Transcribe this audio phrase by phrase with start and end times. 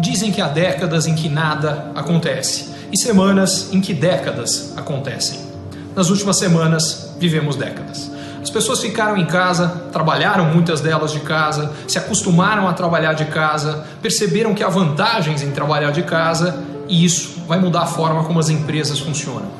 [0.00, 5.40] Dizem que há décadas em que nada acontece e semanas em que décadas acontecem.
[5.94, 8.10] Nas últimas semanas, vivemos décadas.
[8.40, 13.24] As pessoas ficaram em casa, trabalharam muitas delas de casa, se acostumaram a trabalhar de
[13.24, 18.22] casa, perceberam que há vantagens em trabalhar de casa e isso vai mudar a forma
[18.22, 19.50] como as empresas funcionam.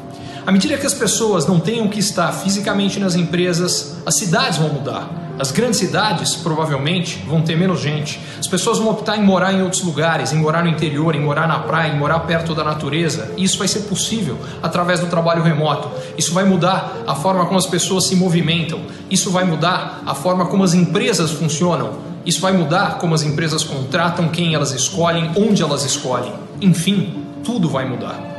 [0.47, 4.69] À medida que as pessoas não tenham que estar fisicamente nas empresas, as cidades vão
[4.69, 5.26] mudar.
[5.39, 8.19] As grandes cidades provavelmente vão ter menos gente.
[8.39, 11.47] As pessoas vão optar em morar em outros lugares, em morar no interior, em morar
[11.47, 13.33] na praia, em morar perto da natureza.
[13.37, 15.91] E isso vai ser possível através do trabalho remoto.
[16.17, 18.81] Isso vai mudar a forma como as pessoas se movimentam.
[19.11, 21.99] Isso vai mudar a forma como as empresas funcionam.
[22.25, 26.33] Isso vai mudar como as empresas contratam, quem elas escolhem, onde elas escolhem.
[26.63, 28.37] Enfim, tudo vai mudar.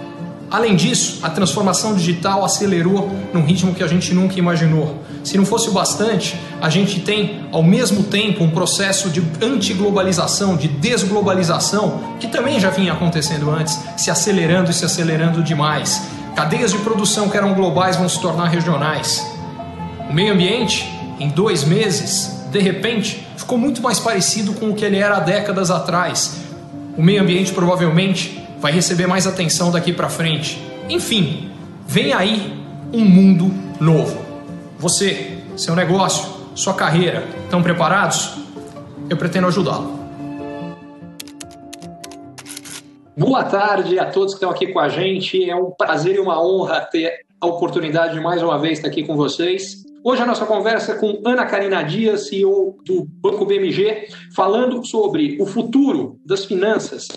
[0.49, 5.03] Além disso, a transformação digital acelerou num ritmo que a gente nunca imaginou.
[5.27, 10.55] Se não fosse o bastante, a gente tem ao mesmo tempo um processo de antiglobalização,
[10.55, 16.01] de desglobalização, que também já vinha acontecendo antes, se acelerando e se acelerando demais.
[16.33, 19.29] Cadeias de produção que eram globais vão se tornar regionais.
[20.09, 20.89] O meio ambiente,
[21.19, 25.19] em dois meses, de repente, ficou muito mais parecido com o que ele era há
[25.19, 26.37] décadas atrás.
[26.97, 30.57] O meio ambiente provavelmente vai receber mais atenção daqui para frente.
[30.87, 31.49] Enfim,
[31.85, 34.26] vem aí um mundo novo.
[34.79, 38.37] Você, seu negócio, sua carreira, estão preparados?
[39.09, 39.97] Eu pretendo ajudá-lo.
[43.17, 45.49] Boa tarde a todos que estão aqui com a gente.
[45.49, 49.03] É um prazer e uma honra ter a oportunidade de mais uma vez estar aqui
[49.03, 49.83] com vocês.
[50.03, 55.41] Hoje a nossa conversa é com Ana Karina Dias, CEO do Banco BMG, falando sobre
[55.41, 57.07] o futuro das finanças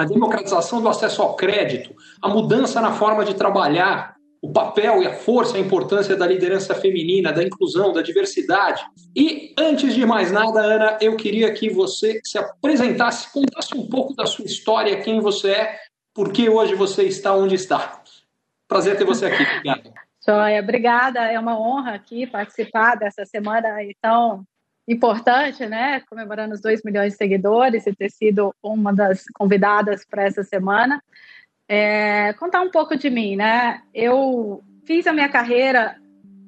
[0.00, 5.06] a democratização do acesso ao crédito, a mudança na forma de trabalhar, o papel e
[5.06, 8.82] a força, a importância da liderança feminina, da inclusão, da diversidade.
[9.14, 14.14] E antes de mais nada, Ana, eu queria que você se apresentasse, contasse um pouco
[14.14, 15.78] da sua história, quem você é,
[16.14, 18.02] por que hoje você está onde está.
[18.66, 19.42] Prazer ter você aqui.
[19.42, 19.92] Obrigado.
[20.26, 21.20] Joia, obrigada.
[21.20, 23.68] É uma honra aqui participar dessa semana
[24.00, 24.44] tão
[24.86, 26.00] importante, né?
[26.08, 31.02] Comemorando os 2 milhões de seguidores e ter sido uma das convidadas para essa semana.
[31.72, 33.80] É, contar um pouco de mim, né?
[33.94, 35.94] Eu fiz a minha carreira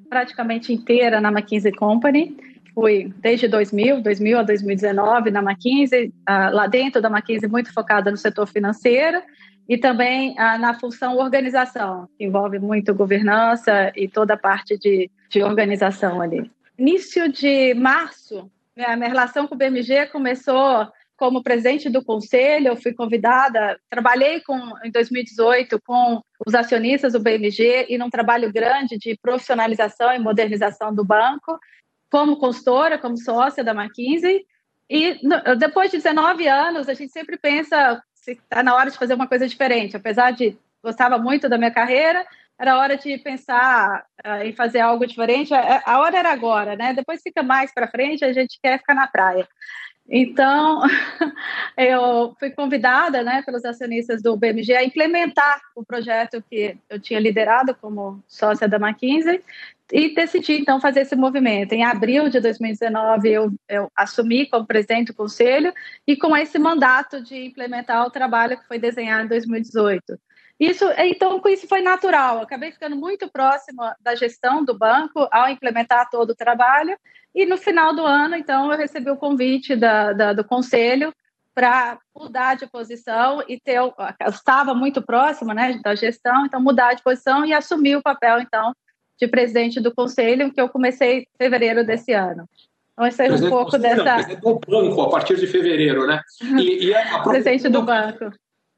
[0.09, 2.35] praticamente inteira na McKinsey Company.
[2.75, 8.11] Fui desde 2000, 2000 a 2019 na McKinsey, uh, lá dentro da McKinsey muito focada
[8.11, 9.21] no setor financeiro
[9.69, 15.09] e também uh, na função organização, que envolve muito governança e toda a parte de,
[15.29, 16.51] de organização ali.
[16.77, 20.85] Início de março, né, a minha relação com o BMG começou
[21.23, 27.21] como presidente do conselho, eu fui convidada, trabalhei com, em 2018 com os acionistas do
[27.21, 31.57] BMG e num trabalho grande de profissionalização e modernização do banco,
[32.11, 34.45] como consultora, como sócia da McKinsey.
[34.89, 35.17] E
[35.57, 39.27] depois de 19 anos, a gente sempre pensa se está na hora de fazer uma
[39.27, 42.27] coisa diferente, apesar de gostava muito da minha carreira,
[42.59, 45.53] era hora de pensar uh, em fazer algo diferente.
[45.53, 46.93] A, a, hora era agora, né?
[46.93, 49.47] Depois fica mais para frente, a gente quer ficar na praia.
[50.09, 50.81] Então,
[51.77, 57.19] eu fui convidada né, pelos acionistas do BMG a implementar o projeto que eu tinha
[57.19, 59.41] liderado como sócia da McKinsey
[59.91, 61.73] e decidi, então, fazer esse movimento.
[61.73, 65.73] Em abril de 2019, eu, eu assumi como presidente do conselho
[66.05, 70.19] e com esse mandato de implementar o trabalho que foi desenhado em 2018.
[70.63, 72.41] Isso, então, com isso foi natural.
[72.41, 76.97] acabei ficando muito próxima da gestão do banco ao implementar todo o trabalho.
[77.35, 81.13] E no final do ano, então, eu recebi o convite da, da, do conselho
[81.53, 83.75] para mudar de posição e ter.
[83.75, 83.93] Eu
[84.29, 88.73] estava muito próxima né, da gestão, então mudar de posição e assumir o papel, então,
[89.19, 92.47] de presidente do conselho, que eu comecei em fevereiro desse ano.
[92.93, 94.17] Então, esse é um pouco dessa.
[94.17, 96.21] Não, do banco a partir de fevereiro, né?
[96.57, 97.19] E, e a...
[97.27, 98.31] presidente do banco.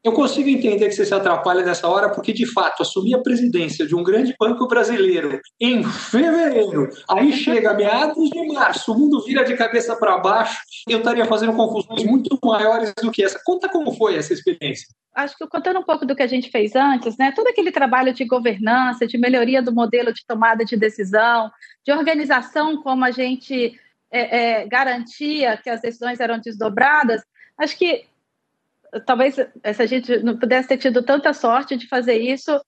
[0.06, 3.88] Eu consigo entender que você se atrapalha nessa hora, porque de fato assumir a presidência
[3.88, 9.44] de um grande banco brasileiro em fevereiro, aí chega meados de março, o mundo vira
[9.44, 13.42] de cabeça para baixo, eu estaria fazendo confusões muito maiores do que essa.
[13.44, 14.86] Conta como foi essa experiência.
[15.16, 17.32] Acho que contando um pouco do que a gente fez antes, né?
[17.32, 21.50] Todo aquele trabalho de governança, de melhoria do modelo de tomada de decisão,
[21.84, 23.76] de organização, como a gente
[24.12, 27.24] é, é, garantia que as decisões eram desdobradas,
[27.58, 28.06] acho que
[29.06, 32.60] talvez se a gente não pudesse ter tido tanta sorte de fazer isso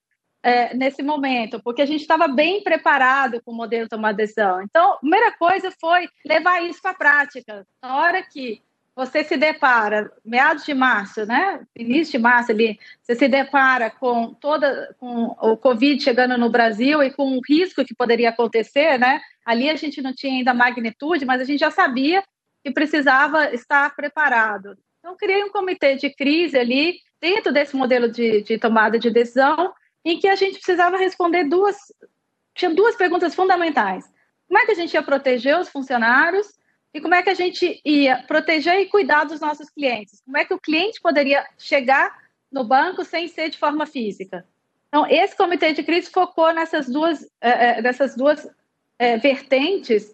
[0.43, 4.61] é, nesse momento, porque a gente estava bem preparado com o modelo tomar decisão.
[4.61, 7.67] Então, a primeira coisa foi levar isso para a prática.
[7.81, 8.61] Na hora que
[8.95, 11.63] você se depara, meados de março, né?
[11.77, 17.03] Início de março ali, você se depara com toda com o Covid chegando no Brasil
[17.03, 19.21] e com o risco que poderia acontecer, né?
[19.45, 22.23] Ali a gente não tinha ainda magnitude, mas a gente já sabia
[22.63, 24.75] que precisava estar preparado.
[24.99, 29.73] Então, criei um comitê de crise ali, dentro desse modelo de, de tomada de decisão,
[30.03, 31.75] em que a gente precisava responder duas.
[32.55, 34.05] Tinha duas perguntas fundamentais.
[34.47, 36.47] Como é que a gente ia proteger os funcionários
[36.93, 40.21] e como é que a gente ia proteger e cuidar dos nossos clientes?
[40.25, 42.17] Como é que o cliente poderia chegar
[42.51, 44.45] no banco sem ser de forma física?
[44.87, 48.47] Então, esse comitê de crise focou nessas duas, é, nessas duas
[48.97, 50.13] é, vertentes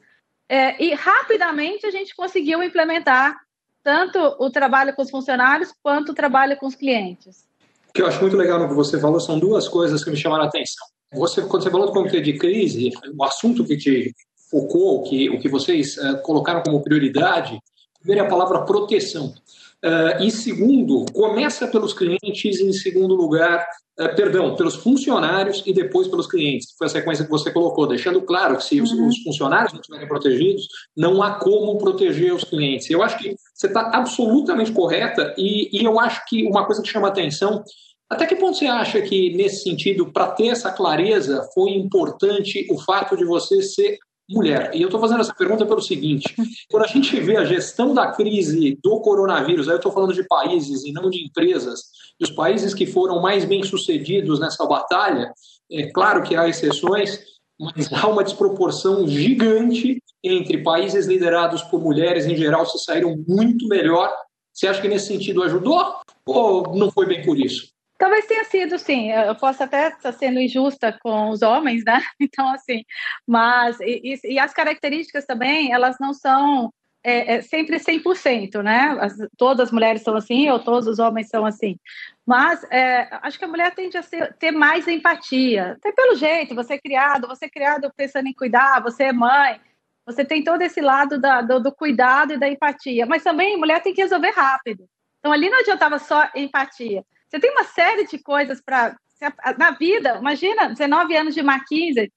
[0.50, 3.40] é, e rapidamente a gente conseguiu implementar
[3.84, 7.46] tanto o trabalho com os funcionários quanto o trabalho com os clientes.
[7.90, 10.18] O que eu acho muito legal no que você falou são duas coisas que me
[10.18, 10.88] chamaram a atenção.
[11.14, 14.16] Você, quando você falou do comitê de crise, o assunto que te
[14.50, 17.60] focou, que, o que vocês uh, colocaram como prioridade,
[18.00, 19.34] primeiro é a palavra proteção.
[19.84, 23.68] Uh, e segundo, começa pelos clientes, em segundo lugar,
[24.00, 26.74] uh, perdão, pelos funcionários e depois pelos clientes.
[26.78, 29.08] Foi a sequência que você colocou, deixando claro que se os, uhum.
[29.08, 30.66] os funcionários não estiverem protegidos,
[30.96, 32.90] não há como proteger os clientes.
[32.90, 36.88] Eu acho que você está absolutamente correta e, e eu acho que uma coisa que
[36.88, 37.62] chama atenção
[38.10, 42.78] até que ponto você acha que, nesse sentido, para ter essa clareza, foi importante o
[42.80, 43.98] fato de você ser
[44.30, 44.72] mulher.
[44.74, 46.36] E eu estou fazendo essa pergunta pelo seguinte:
[46.70, 50.24] quando a gente vê a gestão da crise do coronavírus, aí eu estou falando de
[50.28, 51.82] países e não de empresas,
[52.20, 55.34] e os países que foram mais bem sucedidos nessa batalha,
[55.72, 57.20] é claro que há exceções,
[57.60, 63.68] mas há uma desproporção gigante entre países liderados por mulheres em geral se saíram muito
[63.68, 64.12] melhor.
[64.54, 67.73] Você acha que nesse sentido ajudou ou não foi bem por isso?
[68.04, 69.12] Talvez tenha sido, sim.
[69.14, 72.02] Eu posso até estar sendo injusta com os homens, né?
[72.20, 72.84] Então, assim,
[73.26, 73.80] mas.
[73.80, 76.70] E, e as características também, elas não são
[77.02, 78.98] é, é sempre 100%, né?
[79.00, 81.78] As, todas as mulheres são assim ou todos os homens são assim.
[82.28, 85.78] Mas é, acho que a mulher tende a ser, ter mais empatia.
[85.80, 89.62] Até pelo jeito, você é criado, você é criado pensando em cuidar, você é mãe,
[90.06, 93.06] você tem todo esse lado da, do, do cuidado e da empatia.
[93.06, 94.90] Mas também mulher tem que resolver rápido.
[95.20, 97.06] Então ali não adiantava só empatia.
[97.34, 98.96] Você tem uma série de coisas para.
[99.58, 102.12] Na vida, imagina, 19 anos de Mackenzie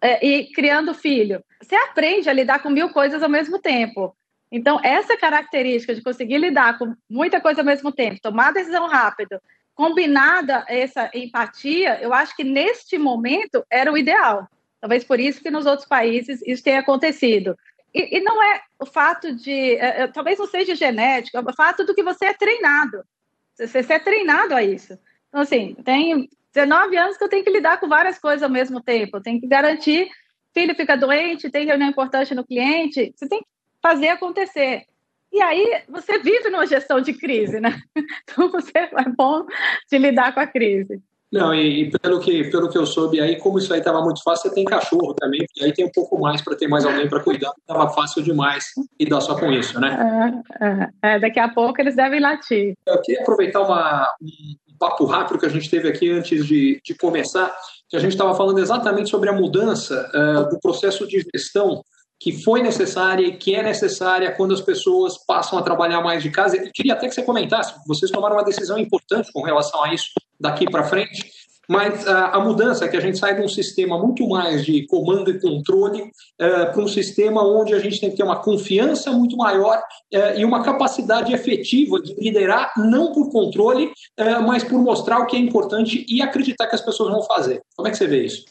[0.00, 1.42] é, e criando filho.
[1.60, 4.16] Você aprende a lidar com mil coisas ao mesmo tempo.
[4.50, 9.40] Então, essa característica de conseguir lidar com muita coisa ao mesmo tempo, tomar decisão rápido,
[9.74, 14.46] combinada essa empatia, eu acho que neste momento era o ideal.
[14.80, 17.56] Talvez por isso que nos outros países isso tenha acontecido.
[17.92, 21.54] E, e não é o fato de, é, é talvez não seja genético, é o
[21.54, 23.02] fato do que você é treinado.
[23.56, 24.98] Você, é treinado a isso.
[25.28, 28.80] Então, assim, tem 19 anos que eu tenho que lidar com várias coisas ao mesmo
[28.82, 29.16] tempo.
[29.16, 30.08] Eu tenho que garantir,
[30.54, 33.46] filho fica doente, tem reunião importante no cliente, você tem que
[33.82, 34.86] fazer acontecer.
[35.32, 37.80] E aí você vive numa gestão de crise, né?
[38.24, 39.46] Então você é bom
[39.90, 41.02] de lidar com a crise.
[41.32, 44.22] Não, e, e, pelo, que, pelo que eu soube aí, como isso aí estava muito
[44.22, 47.08] fácil, você tem cachorro também, e aí tem um pouco mais para ter mais alguém
[47.08, 48.66] para cuidar, estava fácil demais
[49.00, 50.44] lidar só com isso, né?
[50.60, 52.74] É, é, é, daqui a pouco eles devem latir.
[52.86, 56.94] Eu queria aproveitar uma, um papo rápido que a gente teve aqui antes de, de
[56.94, 57.50] começar,
[57.88, 61.82] que a gente estava falando exatamente sobre a mudança uh, do processo de gestão
[62.22, 66.30] que foi necessária e que é necessária quando as pessoas passam a trabalhar mais de
[66.30, 66.56] casa.
[66.56, 70.12] Eu queria até que você comentasse, vocês tomaram uma decisão importante com relação a isso
[70.38, 71.28] daqui para frente,
[71.68, 74.86] mas a, a, mudança é que a gente sai de um sistema muito mais de
[74.86, 79.10] comando e controle uh, para um sistema onde a gente tem que ter uma confiança
[79.10, 83.90] muito maior uh, e uma capacidade efetiva de liderar, não por controle,
[84.44, 87.60] mas por mostrar o que é importante e acreditar que as pessoas vão fazer.
[87.74, 88.44] Como é que você vê isso?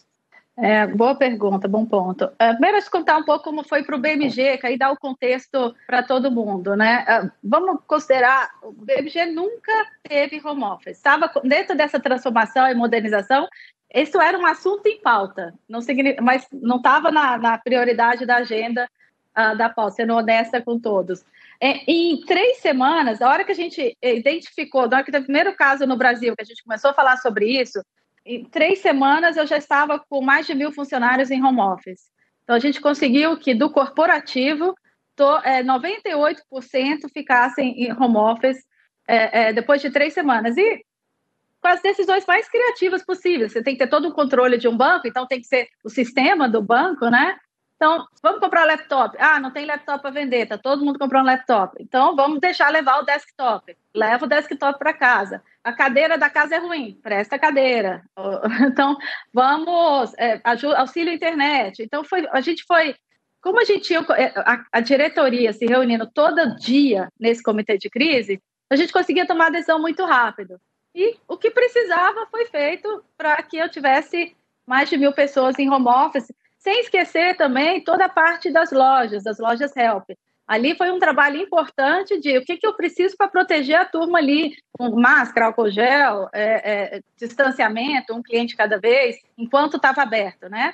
[0.57, 2.25] É, boa pergunta, bom ponto.
[2.25, 4.97] Uh, primeiro, eu contar um pouco como foi para o BMG, que aí dá o
[4.97, 7.05] contexto para todo mundo, né?
[7.05, 9.71] Uh, vamos considerar, o BMG nunca
[10.03, 10.97] teve home office.
[10.97, 13.47] Estava dentro dessa transformação e modernização,
[13.93, 15.79] isso era um assunto em pauta, não
[16.21, 18.89] mas não estava na, na, prioridade da agenda
[19.37, 21.23] uh, da pauta, sendo honesta com todos.
[21.61, 25.27] É, em três semanas, a hora que a gente identificou, na hora que teve o
[25.27, 27.81] primeiro caso no Brasil, que a gente começou a falar sobre isso,
[28.25, 32.09] em três semanas eu já estava com mais de mil funcionários em home office.
[32.43, 34.75] Então a gente conseguiu que do corporativo
[35.15, 36.37] to, é, 98%
[37.13, 38.57] ficassem em home office
[39.07, 40.55] é, é, depois de três semanas.
[40.57, 40.83] E
[41.61, 43.51] com as decisões mais criativas possíveis.
[43.51, 45.89] Você tem que ter todo o controle de um banco, então tem que ser o
[45.89, 47.37] sistema do banco, né?
[47.81, 49.17] Então, vamos comprar um laptop.
[49.19, 51.75] Ah, não tem laptop para vender, tá todo mundo comprando laptop.
[51.79, 53.75] Então, vamos deixar levar o desktop.
[53.95, 55.41] Leva o desktop para casa.
[55.63, 58.03] A cadeira da casa é ruim, presta a cadeira.
[58.71, 58.95] Então,
[59.33, 60.39] vamos, é,
[60.77, 61.81] auxílio internet.
[61.81, 62.93] Então, foi, a gente foi
[63.41, 67.89] como a gente tinha é, a, a, diretoria se reunindo todo dia nesse comitê de
[67.89, 70.61] crise, a gente conseguia tomar decisão muito rápido.
[70.93, 75.67] E o que precisava foi feito para que eu tivesse mais de mil pessoas em
[75.67, 76.31] home office,
[76.61, 80.09] sem esquecer também toda a parte das lojas, das lojas Help.
[80.47, 84.19] Ali foi um trabalho importante de o que, que eu preciso para proteger a turma
[84.19, 90.49] ali, com máscara, álcool gel, é, é, distanciamento, um cliente cada vez, enquanto estava aberto,
[90.49, 90.73] né?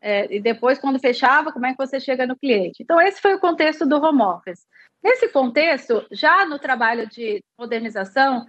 [0.00, 2.82] É, e depois, quando fechava, como é que você chega no cliente?
[2.82, 4.66] Então, esse foi o contexto do home office.
[5.02, 8.46] Nesse contexto, já no trabalho de modernização,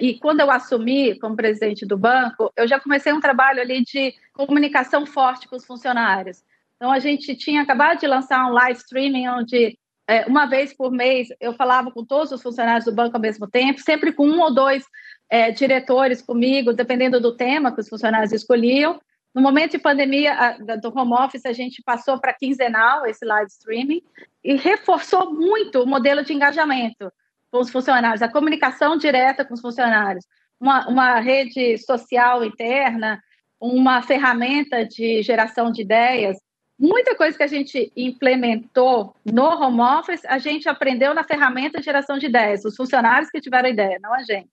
[0.00, 4.14] e quando eu assumi como presidente do banco, eu já comecei um trabalho ali de
[4.32, 6.42] comunicação forte com os funcionários.
[6.76, 10.90] Então, a gente tinha acabado de lançar um live streaming onde é, uma vez por
[10.90, 14.40] mês eu falava com todos os funcionários do banco ao mesmo tempo, sempre com um
[14.40, 14.84] ou dois
[15.28, 18.98] é, diretores comigo, dependendo do tema que os funcionários escolhiam.
[19.32, 23.50] No momento de pandemia a, do home office, a gente passou para quinzenal esse live
[23.50, 24.02] streaming
[24.42, 27.12] e reforçou muito o modelo de engajamento
[27.50, 30.24] com os funcionários, a comunicação direta com os funcionários,
[30.60, 33.20] uma, uma rede social interna,
[33.60, 36.38] uma ferramenta de geração de ideias.
[36.78, 41.84] Muita coisa que a gente implementou no home office, a gente aprendeu na ferramenta de
[41.84, 44.50] geração de ideias, os funcionários que tiveram ideia, não a gente.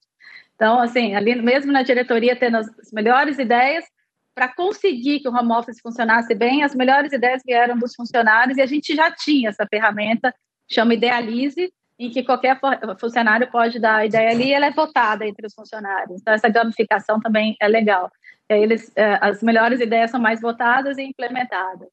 [0.56, 3.86] Então, assim, ali mesmo na diretoria, tendo as melhores ideias,
[4.34, 8.62] para conseguir que o home office funcionasse bem, as melhores ideias vieram dos funcionários e
[8.62, 10.34] a gente já tinha essa ferramenta,
[10.70, 12.60] chama Idealize, em que qualquer
[13.00, 16.22] funcionário pode dar a ideia ali e ela é votada entre os funcionários.
[16.22, 18.12] Então, essa gamificação também é legal.
[18.48, 21.90] Eles, é, as melhores ideias são mais votadas e implementadas.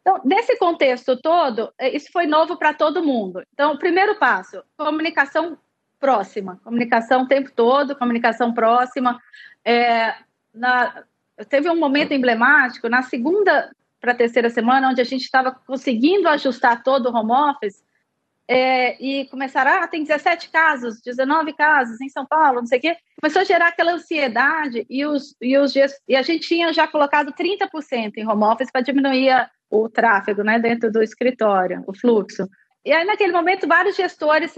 [0.00, 3.42] Então, nesse contexto todo, é, isso foi novo para todo mundo.
[3.52, 5.58] Então, o primeiro passo, comunicação
[5.98, 9.20] próxima, comunicação o tempo todo, comunicação próxima.
[9.64, 10.14] É,
[10.54, 11.04] na,
[11.48, 16.28] teve um momento emblemático, na segunda para a terceira semana, onde a gente estava conseguindo
[16.28, 17.82] ajustar todo o home office,
[18.48, 22.80] é, e começaram, ah, tem 17 casos, 19 casos em São Paulo, não sei o
[22.80, 22.96] quê.
[23.20, 25.74] Começou a gerar aquela ansiedade e, os, e, os,
[26.08, 30.58] e a gente tinha já colocado 30% em home office para diminuir o tráfego né,
[30.58, 32.48] dentro do escritório, o fluxo.
[32.84, 34.54] E aí, naquele momento, vários gestores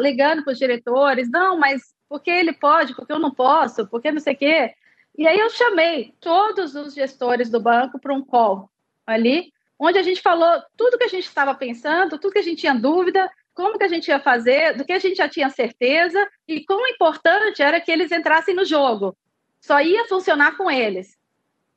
[0.00, 3.88] ligando para os diretores, não, mas por que ele pode, por que eu não posso,
[3.88, 4.74] por que não sei o quê.
[5.18, 8.70] E aí eu chamei todos os gestores do banco para um call
[9.04, 12.60] ali, onde a gente falou tudo que a gente estava pensando, tudo que a gente
[12.60, 16.28] tinha dúvida, como que a gente ia fazer, do que a gente já tinha certeza
[16.46, 19.16] e quão importante era que eles entrassem no jogo.
[19.60, 21.16] Só ia funcionar com eles.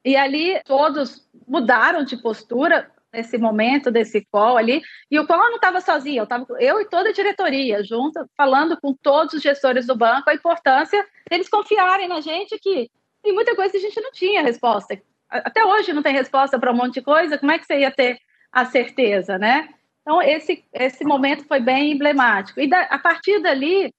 [0.03, 4.81] E ali todos mudaram de postura nesse momento desse call ali.
[5.09, 8.79] E o call não estava sozinho, eu estava eu e toda a diretoria junto, falando
[8.79, 12.89] com todos os gestores do banco a importância deles confiarem na gente que
[13.23, 16.71] tem muita coisa que a gente não tinha resposta, até hoje não tem resposta para
[16.71, 18.17] um monte de coisa, como é que você ia ter
[18.51, 19.69] a certeza, né?
[20.01, 22.61] Então, esse, esse momento foi bem emblemático.
[22.61, 23.93] E da, a partir dali,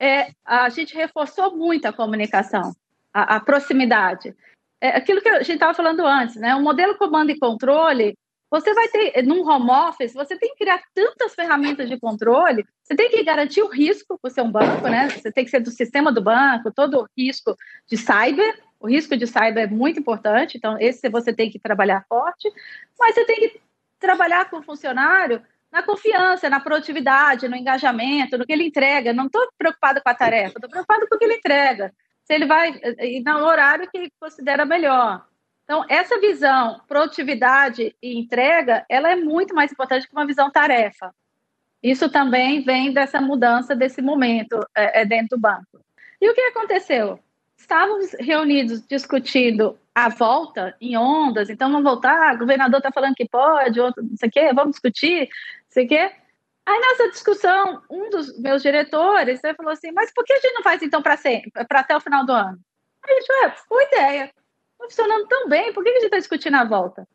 [0.00, 2.74] é, a gente reforçou muito a comunicação,
[3.12, 4.34] a, a proximidade.
[4.80, 6.54] É, aquilo que a gente estava falando antes, né?
[6.54, 8.16] O modelo comando e controle,
[8.50, 12.96] você vai ter, num home office, você tem que criar tantas ferramentas de controle, você
[12.96, 15.10] tem que garantir o risco por ser um banco, né?
[15.10, 17.54] Você tem que ser do sistema do banco, todo o risco
[17.86, 22.04] de cyber, o risco de cyber é muito importante, então esse você tem que trabalhar
[22.08, 22.50] forte,
[22.98, 23.60] mas você tem que
[23.98, 29.12] trabalhar com o funcionário na confiança, na produtividade, no engajamento, no que ele entrega.
[29.12, 31.92] Não estou preocupado com a tarefa, estou preocupado com o que ele entrega.
[32.24, 32.72] Se ele vai
[33.24, 35.26] no horário que ele considera melhor.
[35.64, 41.14] Então, essa visão, produtividade e entrega, ela é muito mais importante que uma visão tarefa.
[41.82, 45.84] Isso também vem dessa mudança desse momento é, é dentro do banco.
[46.20, 47.20] E o que aconteceu?
[47.60, 53.28] Estávamos reunidos discutindo a volta em ondas, então vamos voltar, o governador está falando que
[53.28, 56.12] pode, outro não sei o quê, vamos discutir, não sei o quê.
[56.66, 60.54] Aí nessa discussão, um dos meus diretores né, falou assim, mas por que a gente
[60.54, 61.18] não faz então para
[61.80, 62.58] até o final do ano?
[63.04, 66.18] Aí a gente, ué, boa ideia, está funcionando tão bem, por que a gente está
[66.18, 67.06] discutindo a volta?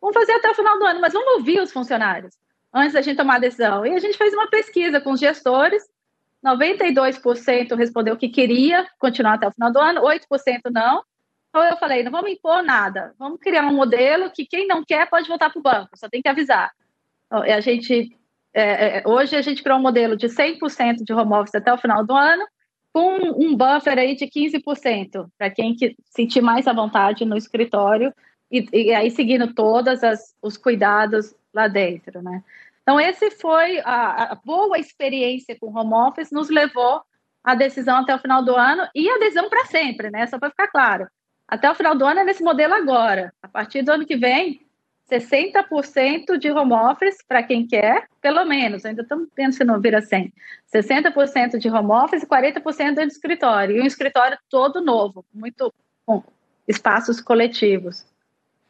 [0.00, 2.34] Vamos fazer até o final do ano, mas vamos ouvir os funcionários
[2.72, 3.84] antes da gente tomar a decisão.
[3.84, 5.82] E a gente fez uma pesquisa com os gestores,
[6.44, 11.02] 92% respondeu que queria continuar até o final do ano, 8% não.
[11.48, 15.08] Então eu falei, não vamos impor nada, vamos criar um modelo que quem não quer
[15.10, 16.70] pode voltar para o banco, só tem que avisar.
[17.26, 18.16] Então, a gente,
[18.54, 21.78] é, é hoje a gente criou um modelo de 100% de home office até o
[21.78, 22.46] final do ano,
[22.92, 28.12] com um buffer aí de 15%, para quem que sentir mais à vontade no escritório,
[28.50, 30.00] e, e aí seguindo todos
[30.42, 32.42] os cuidados lá dentro, né?
[32.82, 37.02] Então, esse foi a, a boa experiência com home office, nos levou
[37.42, 40.26] à decisão até o final do ano e a decisão para sempre, né?
[40.26, 41.08] Só para ficar claro.
[41.46, 43.32] Até o final do ano é nesse modelo agora.
[43.42, 44.60] A partir do ano que vem,
[45.10, 50.00] 60% de home office para quem quer, pelo menos, ainda estamos vendo se não vira
[50.00, 50.32] 100.
[50.72, 53.76] 60% de home office e 40% de escritório.
[53.76, 55.72] E um escritório todo novo, muito
[56.06, 56.22] com
[56.68, 58.06] espaços coletivos.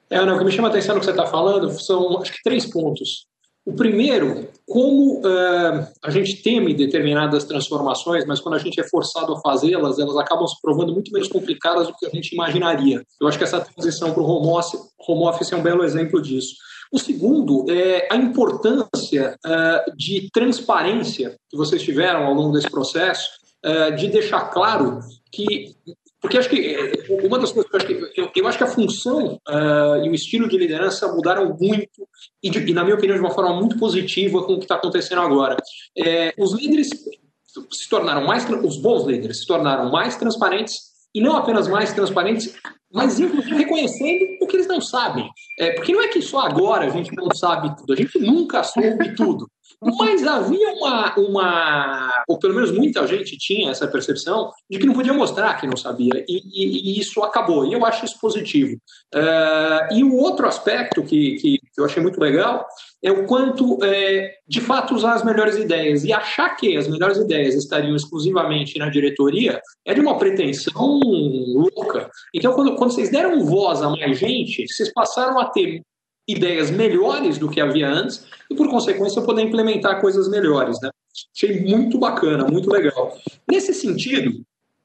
[0.09, 2.33] É, não, o que me chama a atenção no que você está falando são, acho
[2.33, 3.27] que, três pontos.
[3.65, 9.35] O primeiro, como uh, a gente teme determinadas transformações, mas quando a gente é forçado
[9.35, 13.05] a fazê-las, elas acabam se provando muito menos complicadas do que a gente imaginaria.
[13.21, 16.23] Eu acho que essa transição para o home office, home office é um belo exemplo
[16.23, 16.55] disso.
[16.93, 23.29] O segundo é a importância uh, de transparência que vocês tiveram ao longo desse processo,
[23.65, 25.01] uh, de deixar claro
[25.31, 25.77] que
[26.21, 28.65] porque acho que eh, uma das coisas que eu acho que, eu, eu acho que
[28.65, 32.07] a função uh, e o estilo de liderança mudaram muito,
[32.43, 34.75] e, de, e, na minha opinião, de uma forma muito positiva com o que está
[34.75, 35.57] acontecendo agora.
[35.97, 36.91] É, os líderes
[37.73, 42.55] se tornaram mais, os bons líderes se tornaram mais transparentes, e não apenas mais transparentes,
[42.93, 45.29] mas inclusive reconhecendo o que eles não sabem.
[45.59, 48.63] É, porque não é que só agora a gente não sabe tudo, a gente nunca
[48.63, 49.51] soube tudo.
[49.83, 54.95] Mas havia uma, uma, ou pelo menos muita gente tinha essa percepção de que não
[54.95, 58.77] podia mostrar que não sabia, e, e, e isso acabou, e eu acho isso positivo.
[59.15, 62.67] Uh, e o outro aspecto que, que, eu achei muito legal
[63.03, 67.17] é o quanto, é, de fato, usar as melhores ideias e achar que as melhores
[67.17, 72.11] ideias estariam exclusivamente na diretoria é de uma pretensão louca.
[72.35, 75.83] Então, quando, quando vocês deram voz a mais gente, vocês passaram a ter
[76.31, 80.81] ideias melhores do que havia antes e, por consequência, poder implementar coisas melhores.
[80.81, 80.91] Né?
[81.35, 83.17] Achei muito bacana, muito legal.
[83.51, 84.45] Nesse sentido,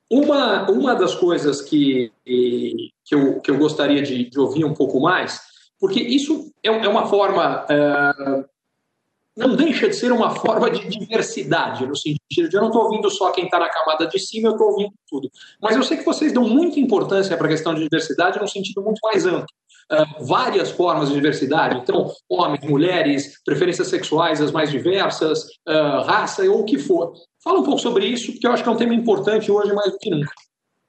[0.09, 4.99] uma, uma das coisas que, que, eu, que eu gostaria de, de ouvir um pouco
[4.99, 5.41] mais,
[5.79, 7.65] porque isso é, é uma forma.
[7.65, 8.45] Uh,
[9.35, 13.09] não deixa de ser uma forma de diversidade, no sentido de eu não estou ouvindo
[13.09, 15.29] só quem está na camada de cima, eu estou ouvindo tudo.
[15.61, 18.81] Mas eu sei que vocês dão muita importância para a questão de diversidade num sentido
[18.81, 19.45] muito mais amplo
[19.91, 26.43] uh, várias formas de diversidade, então, homens, mulheres, preferências sexuais as mais diversas, uh, raça
[26.43, 27.13] ou o que for.
[27.43, 29.91] Fala um pouco sobre isso, porque eu acho que é um tema importante hoje mais
[29.91, 30.31] do que nunca.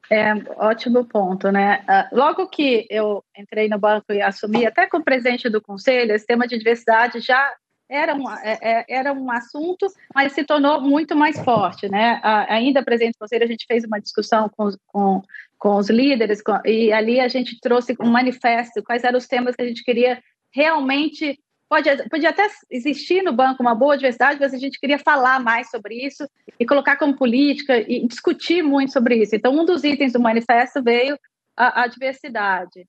[0.08, 1.84] É, ótimo ponto, né?
[1.88, 6.24] Uh, logo que eu entrei no banco e assumi, até como presidente do conselho, esse
[6.24, 7.52] tema de diversidade já
[7.88, 12.20] era um, é, é, era um assunto, mas se tornou muito mais forte, né?
[12.48, 15.22] ainda presidente do conselho, a gente fez uma discussão com, com
[15.58, 19.56] com os líderes, com, e ali a gente trouxe um manifesto, quais eram os temas
[19.56, 20.22] que a gente queria
[20.52, 21.38] realmente.
[21.68, 25.68] Pode, podia até existir no banco uma boa diversidade, mas a gente queria falar mais
[25.68, 26.28] sobre isso
[26.60, 29.34] e colocar como política e discutir muito sobre isso.
[29.34, 31.18] Então, um dos itens do manifesto veio
[31.56, 32.86] a, a diversidade.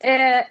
[0.00, 0.46] É,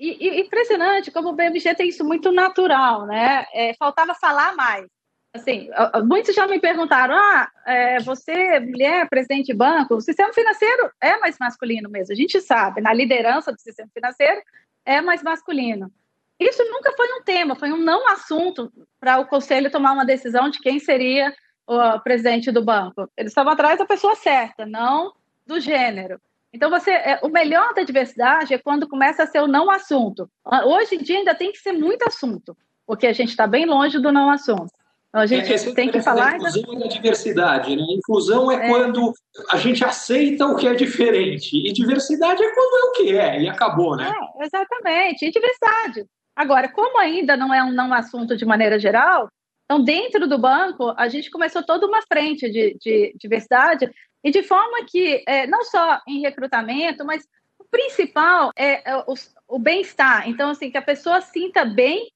[0.00, 3.46] e, e, impressionante como o BMG tem isso muito natural, né?
[3.52, 4.86] É, faltava falar mais
[5.34, 5.68] assim,
[6.04, 11.18] muitos já me perguntaram: ah, é, você, mulher, presidente de banco, o sistema financeiro é
[11.18, 12.12] mais masculino mesmo.
[12.12, 14.40] A gente sabe, na liderança do sistema financeiro
[14.84, 15.90] é mais masculino.
[16.38, 20.48] Isso nunca foi um tema, foi um não assunto para o conselho tomar uma decisão
[20.48, 21.34] de quem seria
[21.66, 23.08] o presidente do banco.
[23.16, 25.12] Eles estavam atrás da pessoa certa, não
[25.46, 26.20] do gênero.
[26.52, 30.28] Então, você, é, o melhor da diversidade é quando começa a ser o não assunto.
[30.64, 33.98] Hoje em dia ainda tem que ser muito assunto, porque a gente está bem longe
[33.98, 34.70] do não assunto.
[35.12, 36.36] A gente é, tem que falar.
[36.36, 37.74] inclusão e da diversidade.
[37.74, 37.82] Né?
[37.90, 39.12] Inclusão é, é, quando
[39.50, 41.56] a gente aceita o que é diferente.
[41.56, 44.12] E diversidade é quando é o que é, e acabou, né?
[44.38, 45.24] É, exatamente.
[45.24, 46.06] E diversidade.
[46.36, 49.28] Agora, como ainda não é um não assunto de maneira geral,
[49.70, 53.88] então, dentro do banco, a gente começou toda uma frente de, de diversidade,
[54.22, 57.26] e de forma que, é, não só em recrutamento, mas
[57.58, 59.14] o principal é, é o,
[59.48, 60.28] o bem-estar.
[60.28, 62.10] Então, assim, que a pessoa sinta bem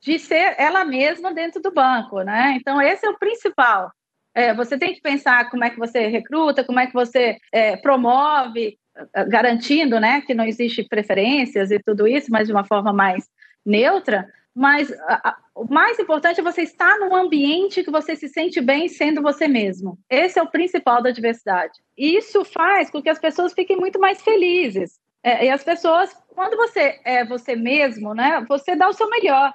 [0.00, 2.56] de ser ela mesma dentro do banco, né?
[2.60, 3.90] Então, esse é o principal.
[4.34, 7.76] É, você tem que pensar como é que você recruta, como é que você é,
[7.76, 8.76] promove,
[9.14, 13.24] é, garantindo né, que não existe preferências e tudo isso, mas de uma forma mais
[13.64, 14.28] neutra.
[14.54, 18.60] Mas a, a, o mais importante é você estar num ambiente que você se sente
[18.60, 19.98] bem sendo você mesmo.
[20.08, 21.80] Esse é o principal da diversidade.
[21.98, 25.00] E isso faz com que as pessoas fiquem muito mais felizes.
[25.22, 29.52] É, e as pessoas, quando você é você mesmo, né, você dá o seu melhor.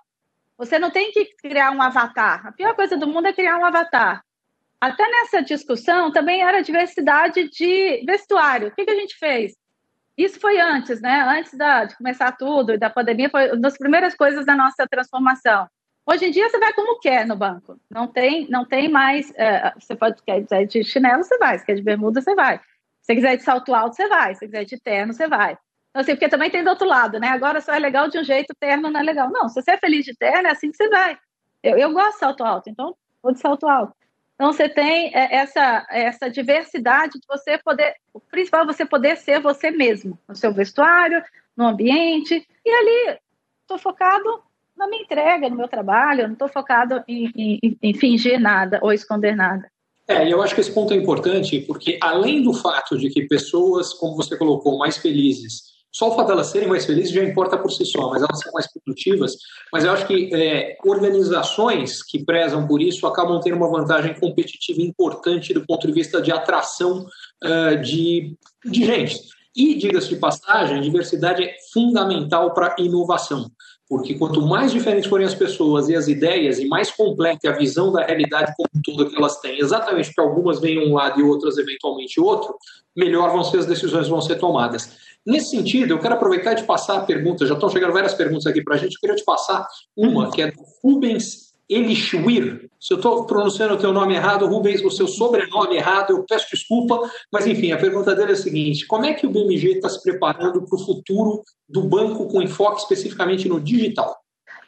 [0.57, 2.45] Você não tem que criar um avatar.
[2.47, 4.21] A pior coisa do mundo é criar um avatar.
[4.81, 8.67] Até nessa discussão também era diversidade de vestuário.
[8.67, 9.55] O que, que a gente fez?
[10.19, 11.21] Isso foi antes, né?
[11.21, 14.85] Antes da, de começar tudo e da pandemia, foi uma das primeiras coisas da nossa
[14.85, 15.65] transformação.
[16.05, 17.79] Hoje em dia você vai como quer no banco.
[17.89, 19.31] Não tem, não tem mais.
[19.37, 21.57] É, você pode quer dizer de chinelo, você vai.
[21.57, 22.59] Se quer de bermuda, você vai.
[23.01, 24.35] Se quiser de salto alto, você vai.
[24.35, 25.57] Se quiser de terno, você vai.
[25.89, 27.29] Então, assim, porque também tem do outro lado, né?
[27.29, 29.31] Agora só é legal de um jeito, terno não é legal.
[29.31, 31.17] Não, se você é feliz de terno, é assim que você vai.
[31.63, 33.95] Eu, eu gosto de salto alto, então vou de salto alto.
[34.39, 37.93] Então, você tem é, essa, essa diversidade de você poder.
[38.13, 41.21] O principal é você poder ser você mesmo, no seu vestuário,
[41.57, 42.47] no ambiente.
[42.65, 43.19] E ali,
[43.63, 44.41] estou focado
[44.77, 48.93] na minha entrega, no meu trabalho, não estou focado em, em, em fingir nada ou
[48.93, 49.69] esconder nada.
[50.07, 53.93] É, eu acho que esse ponto é importante porque, além do fato de que pessoas,
[53.93, 57.71] como você colocou, mais felizes, só o fato delas serem mais felizes já importa por
[57.71, 59.35] si só, mas elas são mais produtivas.
[59.73, 64.81] Mas eu acho que é, organizações que prezam por isso acabam tendo uma vantagem competitiva
[64.81, 67.05] importante do ponto de vista de atração
[67.43, 69.19] uh, de, de gente.
[69.55, 73.49] E, diga-se de passagem, diversidade é fundamental para inovação
[73.89, 77.91] porque quanto mais diferentes forem as pessoas e as ideias, e mais completa a visão
[77.91, 81.23] da realidade como um todo que elas têm, exatamente porque algumas vêm um lado e
[81.23, 82.55] outras eventualmente outro,
[82.95, 84.95] melhor vão ser as decisões vão ser tomadas.
[85.25, 88.63] Nesse sentido, eu quero aproveitar de passar a pergunta, já estão chegando várias perguntas aqui
[88.63, 92.69] para a gente, eu queria te passar uma, que é do Rubens Elishwir.
[92.79, 96.47] Se eu estou pronunciando o teu nome errado, Rubens, o seu sobrenome errado, eu peço
[96.51, 96.99] desculpa,
[97.31, 100.01] mas enfim, a pergunta dele é a seguinte: como é que o BMG está se
[100.01, 104.19] preparando para o futuro do banco com enfoque especificamente no digital?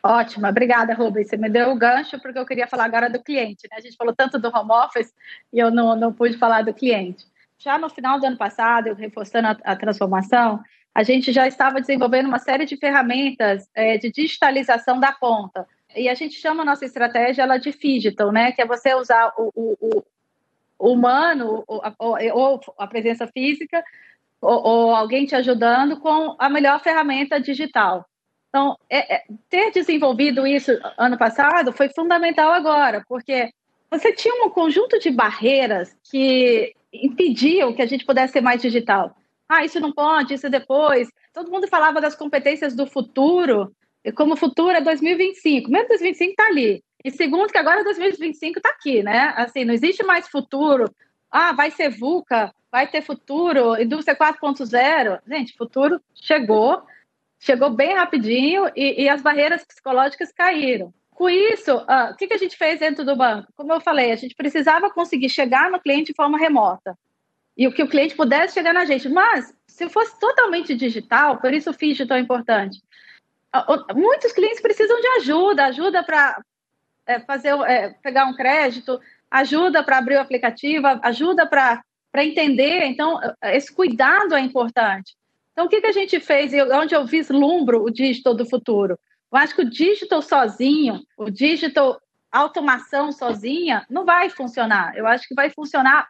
[0.03, 1.29] Ótimo, obrigada, Rubens.
[1.29, 3.67] Você me deu o gancho porque eu queria falar agora do cliente.
[3.69, 3.77] Né?
[3.77, 5.13] A gente falou tanto do home office
[5.53, 7.25] e eu não, não pude falar do cliente.
[7.59, 10.59] Já no final do ano passado, reforçando a, a transformação,
[10.93, 16.09] a gente já estava desenvolvendo uma série de ferramentas é, de digitalização da ponta e
[16.09, 18.51] a gente chama a nossa estratégia ela de digital, né?
[18.51, 20.03] Que é você usar o, o,
[20.79, 21.95] o humano ou a,
[22.33, 23.83] ou a, presença física
[24.41, 28.05] ou, ou, alguém te ajudando com a melhor ferramenta digital.
[28.49, 33.49] Então, é, é, ter desenvolvido isso ano passado foi fundamental agora, porque
[33.89, 39.15] você tinha um conjunto de barreiras que impediam que a gente pudesse ser mais digital.
[39.47, 41.09] Ah, isso não pode, isso depois.
[41.33, 43.73] Todo mundo falava das competências do futuro,
[44.15, 45.69] como futuro é 2025.
[45.69, 46.83] Mesmo 2025 está ali.
[47.03, 49.33] E segundo, que agora 2025 está aqui, né?
[49.35, 50.85] Assim, não existe mais futuro.
[51.29, 55.19] Ah, vai ser VUCA, vai ter futuro, indústria 4.0.
[55.27, 56.81] Gente, futuro chegou,
[57.39, 60.93] chegou bem rapidinho e, e as barreiras psicológicas caíram.
[61.11, 63.51] Com isso, uh, o que, que a gente fez dentro do banco?
[63.55, 66.97] Como eu falei, a gente precisava conseguir chegar no cliente de forma remota
[67.57, 69.07] e o que o cliente pudesse chegar na gente.
[69.09, 72.81] Mas, se fosse totalmente digital, por isso o FIS é tão importante,
[73.95, 76.41] muitos clientes precisam de ajuda, ajuda para
[77.05, 81.83] é, fazer, é, pegar um crédito, ajuda para abrir o aplicativo, ajuda para
[82.17, 82.83] entender.
[82.85, 85.15] Então, esse cuidado é importante.
[85.51, 88.97] Então, o que, que a gente fez e onde eu vislumbro o digital do futuro?
[89.31, 91.99] Eu acho que o digital sozinho, o digital
[92.31, 94.95] automação sozinha, não vai funcionar.
[94.95, 96.07] Eu acho que vai funcionar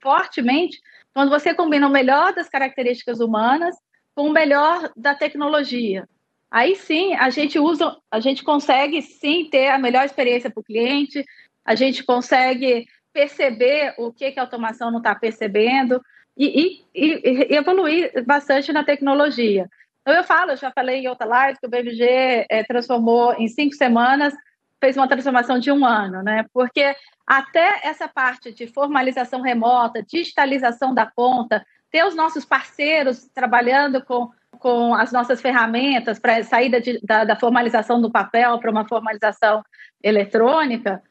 [0.00, 0.78] fortemente
[1.14, 3.74] quando você combina o melhor das características humanas
[4.14, 6.06] com o melhor da tecnologia.
[6.52, 10.64] Aí sim, a gente usa, a gente consegue sim ter a melhor experiência para o
[10.64, 11.24] cliente,
[11.64, 15.98] a gente consegue perceber o que, que a automação não está percebendo
[16.36, 19.66] e, e, e, evoluir bastante na tecnologia.
[20.02, 23.48] Então, eu falo, eu já falei em outra live que o BMG é, transformou em
[23.48, 24.34] cinco semanas,
[24.78, 26.44] fez uma transformação de um ano, né?
[26.52, 26.94] Porque
[27.26, 34.30] até essa parte de formalização remota, digitalização da ponta, ter os nossos parceiros trabalhando com
[34.62, 39.60] com as nossas ferramentas para saída de, da, da, formalização do papel para uma formalização
[40.00, 41.02] eletrônica,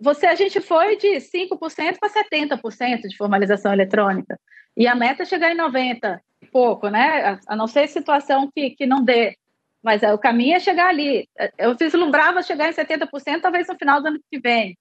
[0.00, 4.38] você a gente foi de 5% para 70% de formalização eletrônica.
[4.76, 7.38] E a meta é chegar em 90% e pouco, né?
[7.46, 9.36] A não ser situação que, que não dê.
[9.82, 11.28] Mas é, o caminho é chegar ali.
[11.58, 14.78] Eu vislumbrava chegar em 70%, talvez no final do ano que vem.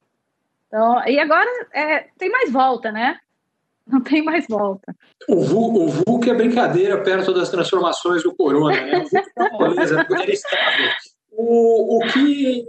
[0.67, 3.19] Então, e agora é, tem mais volta, né?
[3.87, 4.95] Não tem mais volta.
[5.27, 8.99] O VUC, o é brincadeira perto das transformações do corona, né?
[8.99, 10.89] O VUC é uma beleza, é estável.
[11.43, 12.65] O, o, que,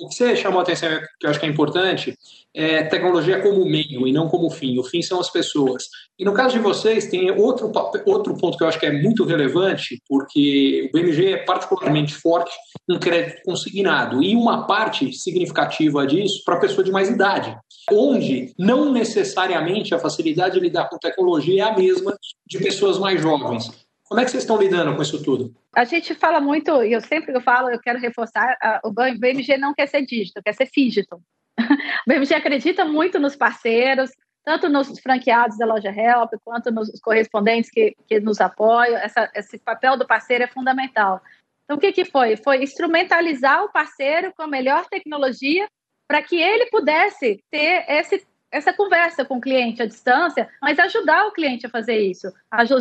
[0.00, 0.88] o que você chamou a atenção,
[1.20, 2.16] que eu acho que é importante,
[2.54, 4.78] é tecnologia como meio e não como fim.
[4.78, 5.84] O fim são as pessoas.
[6.18, 7.70] E no caso de vocês, tem outro,
[8.06, 12.50] outro ponto que eu acho que é muito relevante, porque o BMG é particularmente forte
[12.90, 14.22] em crédito consignado.
[14.22, 17.56] E uma parte significativa disso para a pessoa de mais idade,
[17.92, 22.16] onde não necessariamente a facilidade de lidar com tecnologia é a mesma
[22.46, 23.70] de pessoas mais jovens.
[24.08, 25.54] Como é que vocês estão lidando com isso tudo?
[25.74, 29.74] A gente fala muito, e eu sempre eu falo, eu quero reforçar, o BMG não
[29.74, 31.20] quer ser digital, quer ser digital.
[32.06, 34.10] O BMG acredita muito nos parceiros,
[34.42, 38.96] tanto nos franqueados da loja Help, quanto nos correspondentes que, que nos apoiam.
[38.96, 41.20] Essa, esse papel do parceiro é fundamental.
[41.64, 42.34] Então, o que, que foi?
[42.34, 45.68] Foi instrumentalizar o parceiro com a melhor tecnologia
[46.08, 51.26] para que ele pudesse ter esse essa conversa com o cliente à distância, mas ajudar
[51.26, 52.32] o cliente a fazer isso,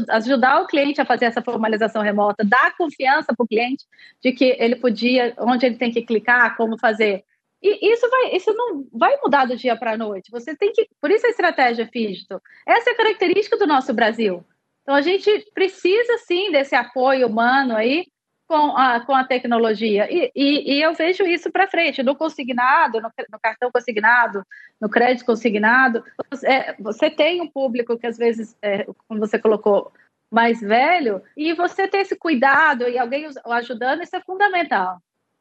[0.10, 3.86] ajudar o cliente a fazer essa formalização remota, dar confiança para o cliente
[4.23, 7.23] de que ele podia, onde ele tem que clicar, como fazer.
[7.62, 10.32] E isso vai, isso não vai mudar do dia para a noite.
[10.32, 12.41] Você tem que, por isso a estratégia Fígito.
[12.65, 14.45] Essa é a característica do nosso Brasil.
[14.84, 18.06] Então a gente precisa sim desse apoio humano aí
[18.47, 20.07] com a, com a tecnologia.
[20.10, 24.41] E, e, e eu vejo isso para frente, no consignado, no, no, cartão consignado,
[24.79, 26.03] no crédito consignado,
[26.43, 29.91] é, você tem um público que às vezes, é, como você colocou,
[30.29, 34.97] mais velho, e você ter esse cuidado e alguém o ajudando, isso é fundamental.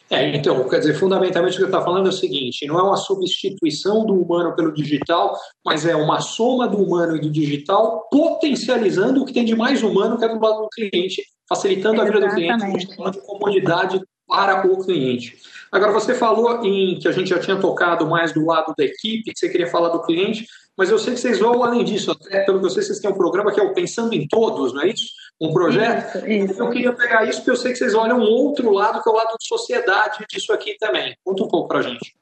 [0.08, 2.82] É, então, quer dizer, fundamentalmente o que você está falando é o seguinte: não é
[2.82, 8.08] uma substituição do humano pelo digital, mas é uma soma do humano e do digital,
[8.08, 12.26] potencializando o que tem de mais humano que é do lado do cliente, facilitando Exatamente.
[12.26, 15.38] a vida do cliente, de comodidade para o cliente.
[15.70, 19.32] Agora, você falou em que a gente já tinha tocado mais do lado da equipe,
[19.32, 22.40] que você queria falar do cliente, mas eu sei que vocês vão além disso, até
[22.44, 24.82] pelo que eu sei, vocês têm um programa que é o Pensando em Todos, não
[24.82, 25.06] é isso?
[25.40, 26.18] Um projeto.
[26.18, 26.62] Isso, isso.
[26.62, 29.12] Eu queria pegar isso, porque eu sei que vocês olham um outro lado, que é
[29.12, 31.16] o lado de sociedade disso aqui também.
[31.24, 32.14] Conta um pouco para a gente.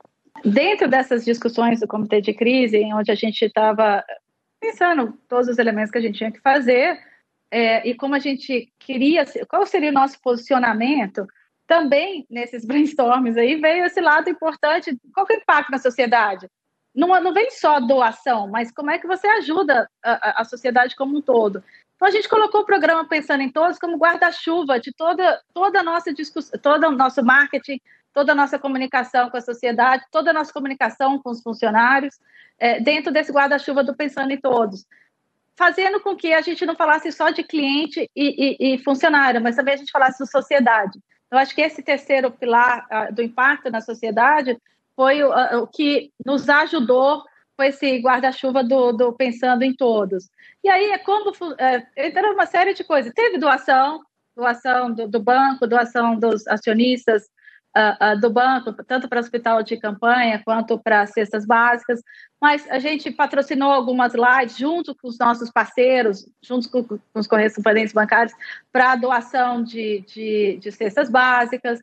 [0.44, 4.04] Dentro dessas discussões do Comitê de Crise, em onde a gente estava
[4.60, 6.98] pensando todos os elementos que a gente tinha que fazer,
[7.50, 11.26] é, e como a gente queria, qual seria o nosso posicionamento,
[11.66, 16.48] também nesses brainstorms aí veio esse lado importante, qual é o impacto na sociedade?
[16.94, 21.16] Não, não vem só doação, mas como é que você ajuda a, a sociedade como
[21.18, 21.62] um todo.
[21.96, 25.82] Então a gente colocou o programa Pensando em Todos como guarda-chuva de toda, toda a
[25.82, 27.80] nossa discussão, todo o nosso marketing,
[28.12, 32.14] toda a nossa comunicação com a sociedade, toda a nossa comunicação com os funcionários,
[32.58, 34.86] é, dentro desse guarda-chuva do Pensando em Todos.
[35.56, 39.56] Fazendo com que a gente não falasse só de cliente e, e, e funcionário, mas
[39.56, 40.98] também a gente falasse de sociedade.
[41.30, 44.56] Eu acho que esse terceiro pilar uh, do impacto na sociedade
[44.96, 47.22] foi o, uh, o que nos ajudou
[47.56, 50.28] com esse guarda-chuva do, do, Pensando em Todos.
[50.62, 53.12] E aí é como é, entrou uma série de coisas.
[53.12, 54.00] Teve doação,
[54.36, 57.24] doação do, do banco, doação dos acionistas,
[57.76, 62.00] uh, uh, do banco, tanto para hospital de campanha quanto para cestas básicas,
[62.40, 67.26] mas a gente patrocinou algumas lives junto com os nossos parceiros, junto com, com os
[67.26, 68.34] correspondentes bancários,
[68.72, 71.80] para doação de, de, de, cestas básicas.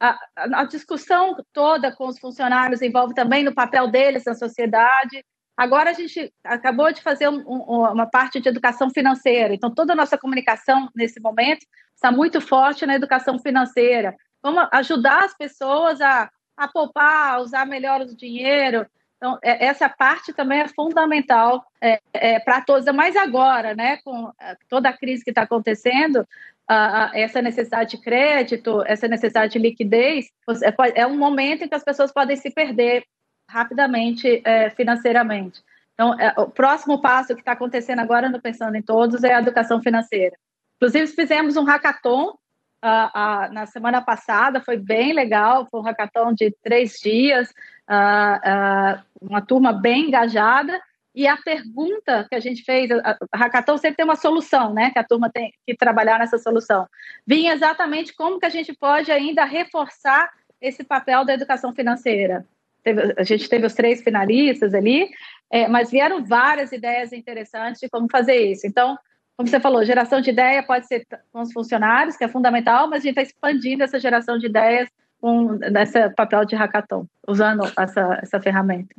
[0.00, 5.24] A, a, discussão toda com os funcionários envolve também no papel deles na sociedade.
[5.56, 9.92] Agora a gente acabou de fazer um, um, uma parte de educação financeira, então toda
[9.92, 16.02] a nossa comunicação nesse momento está muito forte na educação financeira, Vamos ajudar as pessoas
[16.02, 18.86] a, a poupar, a usar melhor o dinheiro.
[19.16, 24.30] Então, é, essa parte também é fundamental é, é, para todos, mas agora, né, com
[24.38, 26.28] é, toda a crise que está acontecendo,
[26.68, 30.26] a, a, essa necessidade de crédito, essa necessidade de liquidez,
[30.62, 33.02] é, é um momento em que as pessoas podem se perder
[33.48, 35.62] rapidamente é, financeiramente.
[35.94, 39.38] Então, é, o próximo passo que está acontecendo agora no Pensando em Todos é a
[39.38, 40.36] educação financeira.
[40.76, 42.36] Inclusive, fizemos um hackathon
[42.84, 47.48] uh, uh, na semana passada, foi bem legal, foi um hackathon de três dias,
[47.88, 50.78] uh, uma turma bem engajada,
[51.14, 54.90] e a pergunta que a gente fez, a, a hackathon sempre tem uma solução, né,
[54.90, 56.86] que a turma tem que trabalhar nessa solução,
[57.26, 60.28] vinha exatamente como que a gente pode ainda reforçar
[60.60, 62.46] esse papel da educação financeira.
[62.82, 65.08] Teve, a gente teve os três finalistas ali,
[65.50, 68.66] é, mas vieram várias ideias interessantes de como fazer isso.
[68.66, 68.98] Então,
[69.36, 73.00] como você falou, geração de ideia pode ser com os funcionários, que é fundamental, mas
[73.00, 74.88] a gente está expandindo essa geração de ideias
[75.20, 78.94] com esse papel de hackathon, usando essa, essa ferramenta.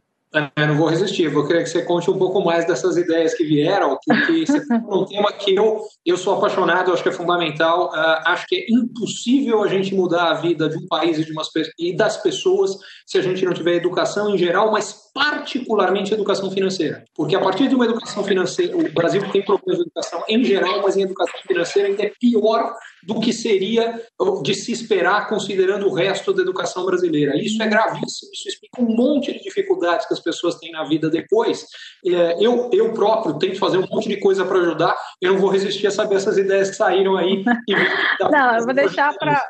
[0.56, 3.46] Eu não vou resistir, vou querer que você conte um pouco mais dessas ideias que
[3.46, 7.88] vieram, porque você é um tema que eu, eu sou apaixonado, acho que é fundamental.
[7.88, 11.32] Uh, acho que é impossível a gente mudar a vida de um país e, de
[11.32, 11.48] umas,
[11.80, 17.06] e das pessoas se a gente não tiver educação em geral, mas particularmente educação financeira.
[17.16, 20.82] Porque a partir de uma educação financeira, o Brasil tem problemas de educação em geral,
[20.82, 24.02] mas em educação financeira ainda é pior do que seria
[24.42, 27.38] de se esperar considerando o resto da educação brasileira.
[27.38, 31.10] Isso é gravíssimo, isso explica um monte de dificuldades que as pessoas têm na vida
[31.10, 31.66] depois.
[32.06, 35.50] É, eu, eu próprio tento fazer um monte de coisa para ajudar, eu não vou
[35.50, 37.44] resistir a saber essas ideias que saíram aí.
[38.32, 39.42] não, eu vou deixar para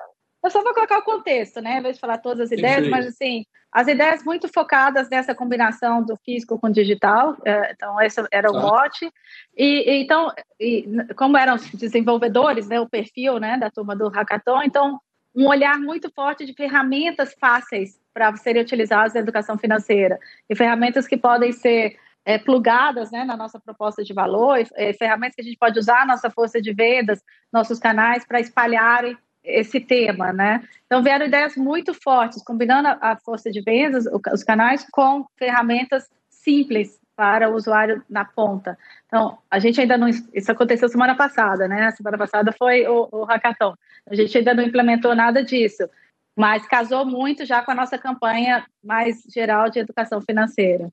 [0.46, 1.80] eu só vou colocar o contexto, né?
[1.80, 6.04] Em vez de falar todas as ideias, mas assim, as ideias muito focadas nessa combinação
[6.04, 7.36] do físico com digital.
[7.44, 8.60] É, então, esse era o tá.
[8.60, 9.12] mote.
[9.58, 14.62] E, então, e, como eram os desenvolvedores, né, o perfil né, da turma do Hackathon,
[14.64, 15.00] então,
[15.36, 20.18] um olhar muito forte de ferramentas fáceis para serem utilizadas na educação financeira.
[20.50, 25.36] E ferramentas que podem ser é, plugadas né, na nossa proposta de valor, é, ferramentas
[25.36, 30.34] que a gente pode usar nossa força de vendas, nossos canais para espalharem esse tema,
[30.34, 30.64] né?
[30.86, 37.00] Então vieram ideias muito fortes, combinando a, força de vendas, os canais, com ferramentas simples
[37.16, 38.78] para o usuário na ponta.
[39.06, 40.08] Então, a gente ainda não.
[40.10, 41.90] Isso aconteceu semana passada, né?
[41.92, 43.74] Semana passada foi o, o hackathon.
[44.10, 45.90] A gente ainda não implementou nada disso,
[46.36, 50.90] mas casou muito já com a nossa campanha mais geral de educação financeira.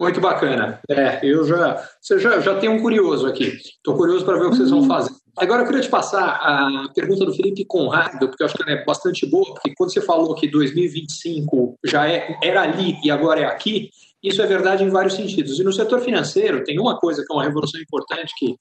[0.00, 0.80] Muito bacana.
[0.88, 3.56] É, eu já, você já, já tem um curioso aqui.
[3.56, 5.12] Estou curioso para ver o que vocês vão fazer.
[5.40, 8.72] Agora eu queria te passar a pergunta do Felipe Conrado, porque eu acho que ela
[8.72, 13.40] é bastante boa, porque quando você falou que 2025 já é, era ali e agora
[13.40, 13.90] é aqui,
[14.22, 15.60] isso é verdade em vários sentidos.
[15.60, 18.56] E no setor financeiro tem uma coisa que é uma revolução importante que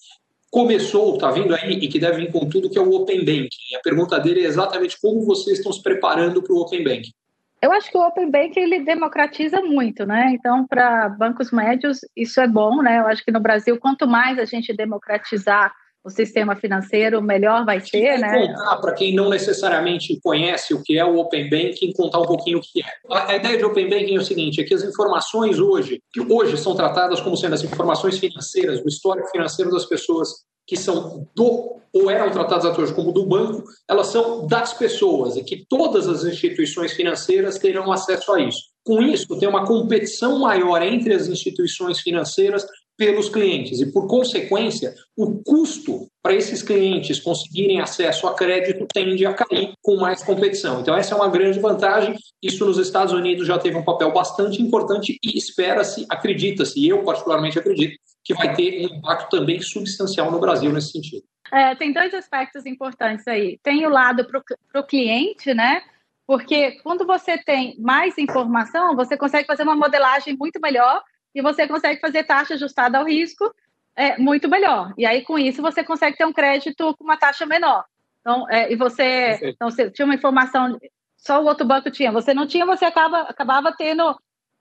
[0.52, 3.76] começou, está vindo aí e que deve vir com tudo, que é o Open Banking.
[3.76, 7.12] A pergunta dele é exatamente como vocês estão se preparando para o Open Banking.
[7.60, 10.32] Eu acho que o Open Banking ele democratiza muito, né?
[10.32, 13.00] Então, para bancos médios, isso é bom, né?
[13.00, 15.74] Eu acho que no Brasil, quanto mais a gente democratizar
[16.08, 18.48] o sistema financeiro, melhor vai ser, né?
[18.48, 22.60] Contar para quem não necessariamente conhece o que é o Open Banking, contar um pouquinho
[22.60, 22.86] o que é.
[23.12, 26.56] A ideia de Open Banking é o seguinte, é que as informações hoje, que hoje
[26.56, 30.30] são tratadas como sendo as informações financeiras, o histórico financeiro das pessoas
[30.66, 35.36] que são do ou eram tratadas até hoje como do banco, elas são das pessoas
[35.36, 38.62] e que todas as instituições financeiras terão acesso a isso.
[38.86, 42.66] Com isso, tem uma competição maior entre as instituições financeiras
[42.98, 49.26] pelos clientes e, por consequência, o custo para esses clientes conseguirem acesso a crédito tende
[49.26, 50.82] a cair com mais competição.
[50.82, 52.16] Então, essa é uma grande vantagem.
[52.42, 57.04] Isso nos Estados Unidos já teve um papel bastante importante e espera-se, acredita-se, e eu
[57.04, 61.24] particularmente acredito, que vai ter um impacto também substancial no Brasil nesse sentido.
[61.54, 63.58] É, tem dois aspectos importantes aí.
[63.64, 65.82] Tem o lado para o cliente, né?
[66.26, 71.02] Porque quando você tem mais informação, você consegue fazer uma modelagem muito melhor
[71.34, 73.54] e você consegue fazer taxa ajustada ao risco
[73.96, 74.94] é, muito melhor.
[74.98, 77.84] E aí, com isso, você consegue ter um crédito com uma taxa menor.
[78.22, 80.78] Então, é, e você, então, você tinha uma informação,
[81.18, 84.16] só o outro banco tinha, você não tinha, você acaba, acabava tendo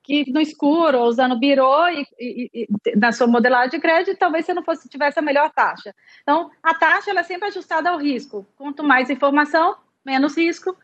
[0.06, 4.54] que no escuro, usando birô e, e, e, na sua modelagem de crédito, talvez você
[4.54, 5.92] não fosse tivesse a melhor taxa.
[6.22, 8.46] Então, a taxa ela é sempre ajustada ao risco.
[8.56, 10.76] Quanto mais informação, menos risco,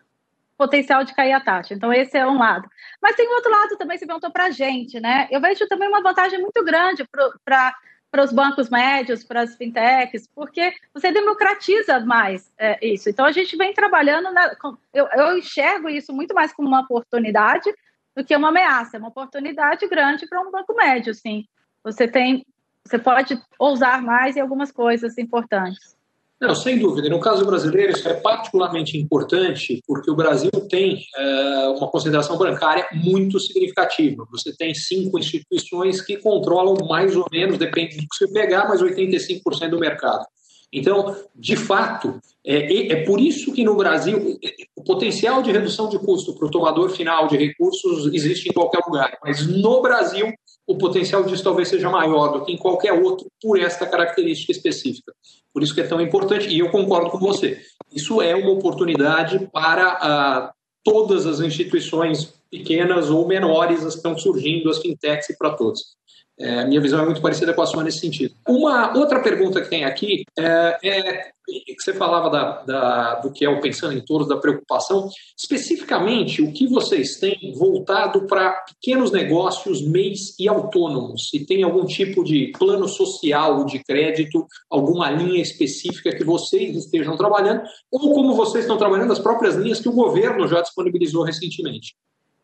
[0.62, 1.74] potencial de cair a taxa.
[1.74, 2.68] Então, esse é um lado.
[3.00, 5.26] Mas tem outro lado também, se perguntou para a gente, né?
[5.28, 7.04] Eu vejo também uma vantagem muito grande
[7.44, 7.74] para
[8.10, 13.08] para os bancos médios, para as fintechs, porque você democratiza mais é, isso.
[13.08, 14.54] Então, a gente vem trabalhando, na,
[14.92, 17.72] eu, eu, enxergo isso muito mais como uma oportunidade
[18.14, 21.46] do que uma ameaça, é uma oportunidade grande para um banco médio, sim.
[21.82, 22.44] Você tem,
[22.84, 25.96] você pode ousar mais em algumas coisas importantes.
[26.42, 27.08] Não, sem dúvida.
[27.08, 32.84] No caso brasileiro, isso é particularmente importante porque o Brasil tem é, uma concentração bancária
[32.94, 34.26] muito significativa.
[34.28, 38.82] Você tem cinco instituições que controlam mais ou menos, depende do que você pegar, mas
[38.82, 40.26] 85% do mercado.
[40.72, 44.36] Então, de fato, é, é por isso que no Brasil
[44.74, 48.80] o potencial de redução de custo para o tomador final de recursos existe em qualquer
[48.84, 49.16] lugar.
[49.22, 50.26] Mas no Brasil,
[50.66, 55.12] o potencial disso talvez seja maior do que em qualquer outro por esta característica específica.
[55.52, 57.60] Por isso que é tão importante, e eu concordo com você.
[57.92, 64.78] Isso é uma oportunidade para ah, todas as instituições pequenas ou menores estão surgindo, as
[64.78, 65.96] fintechs e para todos.
[66.38, 68.34] É, minha visão é muito parecida com a sua nesse sentido.
[68.46, 73.44] Uma outra pergunta que tem aqui é, é que você falava da, da, do que
[73.44, 75.08] é o Pensando em Todos, da preocupação.
[75.36, 81.28] Especificamente, o que vocês têm voltado para pequenos negócios, MEIs e autônomos?
[81.30, 87.16] Se tem algum tipo de plano social de crédito, alguma linha específica que vocês estejam
[87.16, 91.94] trabalhando, ou como vocês estão trabalhando as próprias linhas que o governo já disponibilizou recentemente?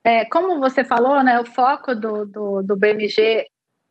[0.08, 3.44] É, como você falou, né, o foco do, do, do BMG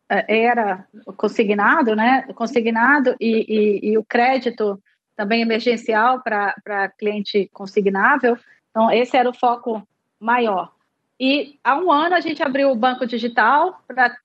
[0.09, 0.83] é, era
[1.15, 2.23] consignado, né?
[2.33, 4.81] Consignado e, e, e o crédito
[5.15, 8.35] também emergencial para cliente consignável.
[8.71, 9.87] Então, esse era o foco
[10.19, 10.71] maior.
[11.19, 14.17] E há um ano a gente abriu o banco digital para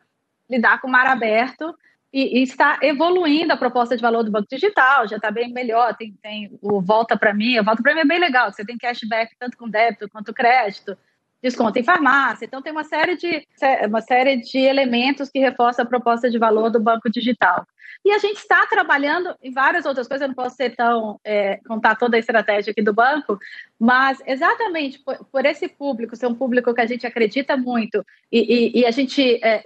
[0.48, 1.76] lidar com o mar aberto
[2.10, 5.94] e, e, está evoluindo a proposta de valor do banco digital, já está bem melhor.
[5.94, 8.78] Tem, tem o Volta para mim, o Volta para mim é bem legal, você tem
[8.78, 10.96] cashback tanto com débito quanto crédito
[11.42, 12.44] desconto em farmácia.
[12.44, 13.46] Então, tem uma série de,
[13.88, 17.66] uma série de elementos que reforçam a proposta de valor do banco digital.
[18.04, 21.58] E a gente está trabalhando em várias outras coisas, eu não posso ser tão, é,
[21.66, 23.38] contar toda a estratégia aqui do banco,
[23.78, 28.40] mas exatamente por, por, esse público, ser um público que a gente acredita muito e,
[28.76, 29.62] e, e a gente é,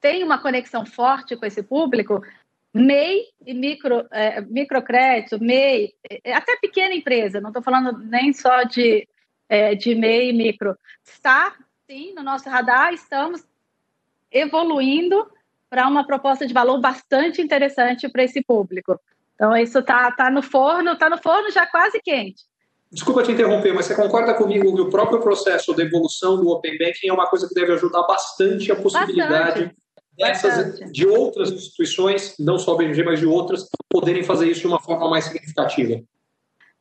[0.00, 2.22] tem uma conexão forte com esse público,
[2.72, 5.92] MEI e micro, é, microcrédito, MEI,
[6.22, 9.08] é, até pequena empresa, não estou falando nem só de
[9.48, 10.76] é, de MEI e micro.
[11.04, 11.54] Está,
[11.86, 13.44] sim, no nosso radar, estamos
[14.30, 15.26] evoluindo
[15.68, 18.98] para uma proposta de valor bastante interessante para esse público.
[19.34, 22.44] Então, isso está tá no forno, está no forno já quase quente.
[22.90, 26.78] Desculpa te interromper, mas você concorda comigo que o próprio processo de evolução do Open
[26.78, 29.76] Banking é uma coisa que deve ajudar bastante a possibilidade bastante.
[30.16, 30.92] Dessas, bastante.
[30.92, 34.80] de outras instituições, não só a BMG, mas de outras, poderem fazer isso de uma
[34.80, 36.00] forma mais significativa?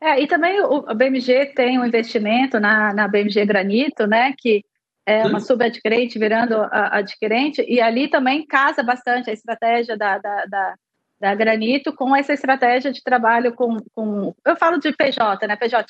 [0.02, 4.64] É, e também o, a BMG tem um investimento na, na BMG Granito, né, que
[5.06, 10.46] é uma subadquirente virando a, adquirente, e ali também casa bastante a estratégia da, da,
[10.46, 10.76] da,
[11.20, 15.86] da Granito com essa estratégia de trabalho com, com eu falo de PJ, né, PJ,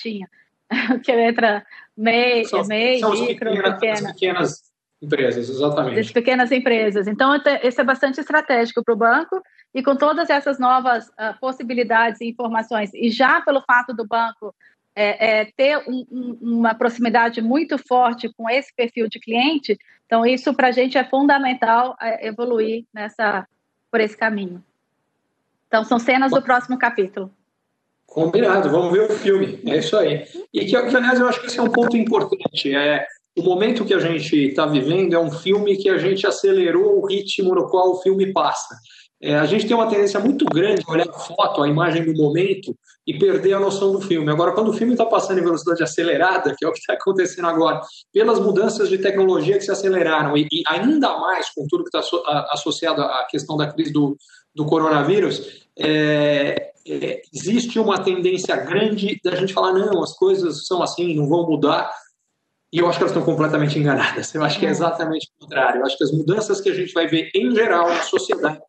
[1.03, 4.61] que entra MEI, são, MEI são micro, pequenas, pequenas
[5.01, 5.95] empresas, exatamente.
[5.95, 7.07] Das pequenas empresas.
[7.07, 9.41] Então, esse é bastante estratégico para o banco
[9.75, 14.55] e com todas essas novas uh, possibilidades e informações, e já pelo fato do banco
[14.95, 20.25] é, é, ter um, um, uma proximidade muito forte com esse perfil de cliente, então
[20.25, 23.45] isso para a gente é fundamental é, evoluir nessa
[23.91, 24.63] por esse caminho.
[25.67, 27.29] Então são cenas do próximo capítulo.
[28.05, 30.25] Combinado, vamos ver o filme, é isso aí.
[30.53, 32.73] E que, aliás eu acho que esse é um ponto importante.
[32.73, 33.05] É,
[33.37, 37.05] o momento que a gente está vivendo é um filme que a gente acelerou o
[37.05, 38.77] ritmo no qual o filme passa.
[39.21, 42.13] É, a gente tem uma tendência muito grande de olhar a foto, a imagem do
[42.13, 42.75] momento
[43.07, 44.29] e perder a noção do filme.
[44.29, 47.47] Agora, quando o filme está passando em velocidade acelerada, que é o que está acontecendo
[47.47, 51.89] agora, pelas mudanças de tecnologia que se aceleraram e, e ainda mais com tudo que
[51.89, 54.17] está so, associado à questão da crise do,
[54.53, 60.83] do coronavírus, é, é, existe uma tendência grande da gente falar: não, as coisas são
[60.83, 61.89] assim, não vão mudar.
[62.73, 64.35] E eu acho que elas estão completamente enganadas.
[64.35, 65.79] Eu acho que é exatamente o contrário.
[65.79, 68.59] Eu acho que as mudanças que a gente vai ver em geral na sociedade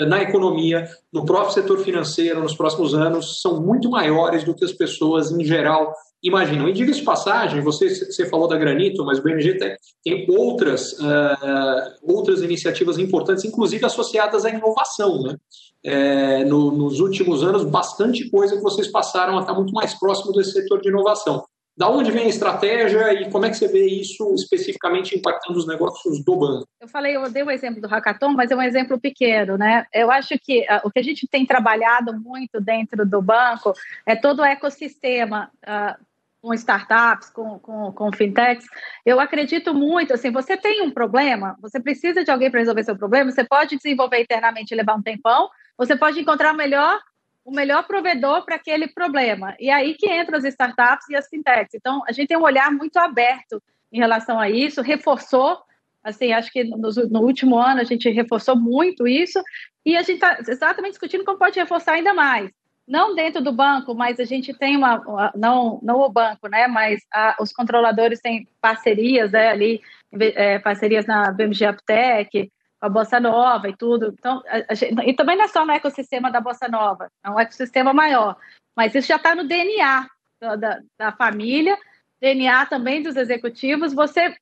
[0.00, 4.72] na economia, no próprio setor financeiro nos próximos anos são muito maiores do que as
[4.72, 6.68] pessoas em geral imaginam.
[6.68, 11.92] E diga-se passagem, você, você falou da Granito, mas o BMG tem, tem outras, uh,
[12.02, 15.22] outras iniciativas importantes, inclusive associadas à inovação.
[15.22, 15.36] Né?
[15.84, 20.32] É, no, nos últimos anos, bastante coisa que vocês passaram a estar muito mais próximo
[20.32, 21.44] desse setor de inovação.
[21.76, 25.66] Da onde vem a estratégia e como é que você vê isso especificamente impactando os
[25.66, 26.68] negócios do banco?
[26.80, 29.84] Eu falei, eu dei o exemplo do hackathon, mas é um exemplo pequeno, né?
[29.92, 33.72] Eu acho que uh, o que a gente tem trabalhado muito dentro do banco
[34.06, 36.04] é todo o ecossistema uh,
[36.40, 38.66] com startups, com, com, com fintechs.
[39.04, 42.96] Eu acredito muito, assim, você tem um problema, você precisa de alguém para resolver seu
[42.96, 47.00] problema, você pode desenvolver internamente e levar um tempão, você pode encontrar o melhor
[47.44, 49.54] o melhor provedor para aquele problema.
[49.60, 51.74] E aí que entram as startups e as fintechs.
[51.74, 55.58] Então, a gente tem um olhar muito aberto em relação a isso, reforçou,
[56.02, 59.40] assim, acho que no, no último ano a gente reforçou muito isso,
[59.84, 62.50] e a gente está exatamente discutindo como pode reforçar ainda mais.
[62.86, 67.00] Não dentro do banco, mas a gente tem uma, não, não o banco, né, mas
[67.12, 69.80] a, os controladores têm parcerias né, ali,
[70.20, 72.50] é, parcerias na BMG Aptec,
[72.84, 74.14] a bossa nova e tudo.
[74.18, 77.92] Então, gente, e também não é só no ecossistema da bossa nova, é um ecossistema
[77.92, 78.36] maior.
[78.76, 80.06] Mas isso já está no DNA
[80.58, 81.78] da, da família,
[82.20, 84.36] DNA também dos executivos, você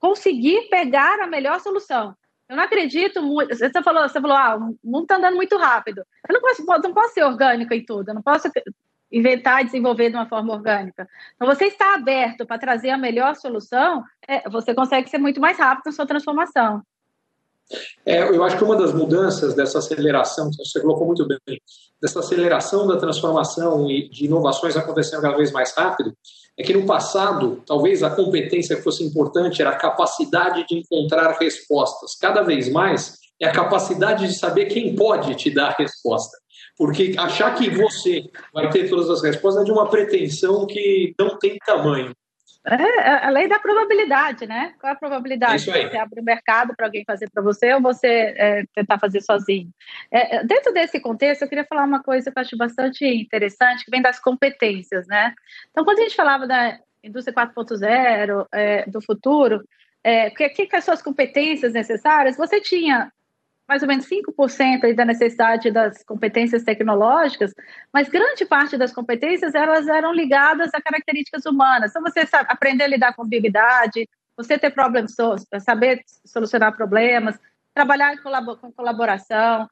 [0.00, 2.14] conseguir pegar a melhor solução.
[2.48, 3.54] Eu não acredito muito.
[3.54, 6.02] Você falou, você falou, ah, o mundo está andando muito rápido.
[6.28, 8.50] Eu não posso, não posso ser orgânico em tudo, eu não posso
[9.12, 11.08] inventar e desenvolver de uma forma orgânica.
[11.34, 15.58] Então, você está aberto para trazer a melhor solução, é, você consegue ser muito mais
[15.58, 16.82] rápido na sua transformação.
[18.04, 21.60] É, eu acho que uma das mudanças dessa aceleração, que você colocou muito bem,
[22.00, 26.14] dessa aceleração da transformação e de inovações acontecendo cada vez mais rápido,
[26.56, 31.36] é que no passado, talvez a competência que fosse importante era a capacidade de encontrar
[31.38, 32.16] respostas.
[32.16, 36.36] Cada vez mais é a capacidade de saber quem pode te dar a resposta.
[36.76, 41.38] Porque achar que você vai ter todas as respostas é de uma pretensão que não
[41.38, 42.12] tem tamanho.
[42.70, 44.74] É, é a lei da probabilidade, né?
[44.78, 45.64] Qual é a probabilidade?
[45.64, 49.70] Você abre o mercado para alguém fazer para você ou você é, tentar fazer sozinho?
[50.10, 53.84] É, é, dentro desse contexto, eu queria falar uma coisa que eu acho bastante interessante,
[53.84, 55.34] que vem das competências, né?
[55.70, 59.62] Então, quando a gente falava da indústria 4.0, é, do futuro,
[60.04, 63.10] é, o que, que as suas competências necessárias, você tinha
[63.68, 67.52] mais ou menos 5% da necessidade das competências tecnológicas,
[67.92, 71.90] mas grande parte das competências elas eram ligadas a características humanas.
[71.90, 75.14] Então, você sabe, aprender a lidar com ambiguidade, você ter problemas,
[75.60, 77.38] saber solucionar problemas,
[77.74, 79.68] trabalhar com colaboração,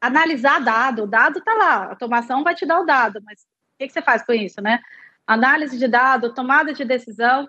[0.00, 1.02] analisar dado.
[1.02, 3.92] O dado está lá, a automação vai te dar o dado, mas o que, que
[3.92, 4.80] você faz com isso, né?
[5.26, 7.48] Análise de dado, tomada de decisão.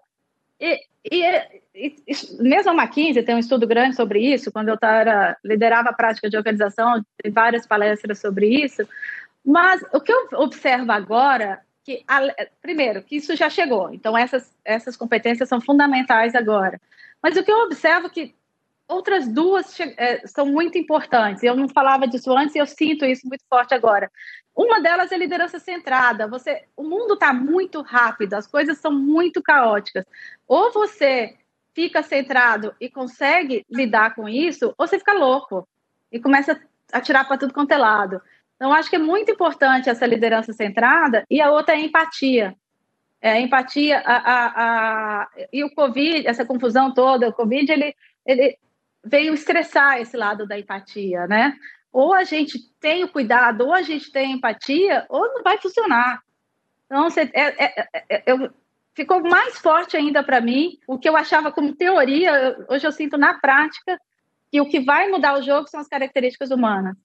[0.62, 0.80] E,
[1.12, 1.26] e,
[1.74, 1.96] e,
[2.40, 6.30] mesmo a McKinsey tem um estudo grande sobre isso, quando eu tava, liderava a prática
[6.30, 8.88] de organização, tem várias palestras sobre isso,
[9.44, 12.06] mas o que eu observo agora, que
[12.62, 16.80] primeiro, que isso já chegou, então essas, essas competências são fundamentais agora,
[17.24, 18.36] mas o que eu observo é que
[18.92, 23.28] outras duas é, são muito importantes, eu não falava disso antes e eu sinto isso
[23.28, 24.12] muito forte agora,
[24.56, 26.28] uma delas é liderança centrada.
[26.28, 30.06] Você, o mundo está muito rápido, as coisas são muito caóticas.
[30.48, 31.36] Ou você
[31.74, 35.68] fica centrado e consegue lidar com isso, ou você fica louco
[36.12, 36.62] e começa
[36.92, 38.22] a tirar para tudo quanto é lado.
[38.56, 42.56] Então, acho que é muito importante essa liderança centrada, e a outra é a empatia.
[43.22, 47.96] É, a empatia, a, a, a, e o Covid, essa confusão toda, o Covid, ele,
[48.26, 48.58] ele
[49.04, 51.54] veio estressar esse lado da empatia, né?
[51.92, 56.22] ou a gente tem o cuidado, ou a gente tem empatia, ou não vai funcionar.
[56.86, 58.50] Então, você, é, é, é, é eu,
[58.94, 63.18] ficou mais forte ainda para mim o que eu achava como teoria, hoje eu sinto
[63.18, 64.00] na prática
[64.50, 66.96] que o que vai mudar o jogo são as características humanas.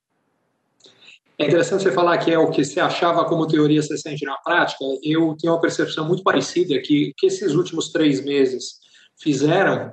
[1.38, 4.36] É interessante você falar que é o que você achava como teoria você sente na
[4.38, 4.82] prática.
[5.03, 8.80] Eu tenho uma percepção muito parecida que que esses últimos três meses
[9.20, 9.92] fizeram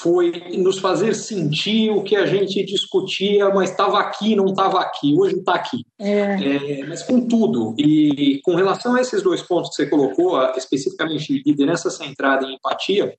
[0.00, 5.16] foi nos fazer sentir o que a gente discutia, mas estava aqui, não estava aqui,
[5.18, 5.86] hoje está aqui.
[5.98, 6.80] É.
[6.80, 11.42] É, mas com tudo, e com relação a esses dois pontos que você colocou, especificamente
[11.46, 13.14] liderança centrada em empatia,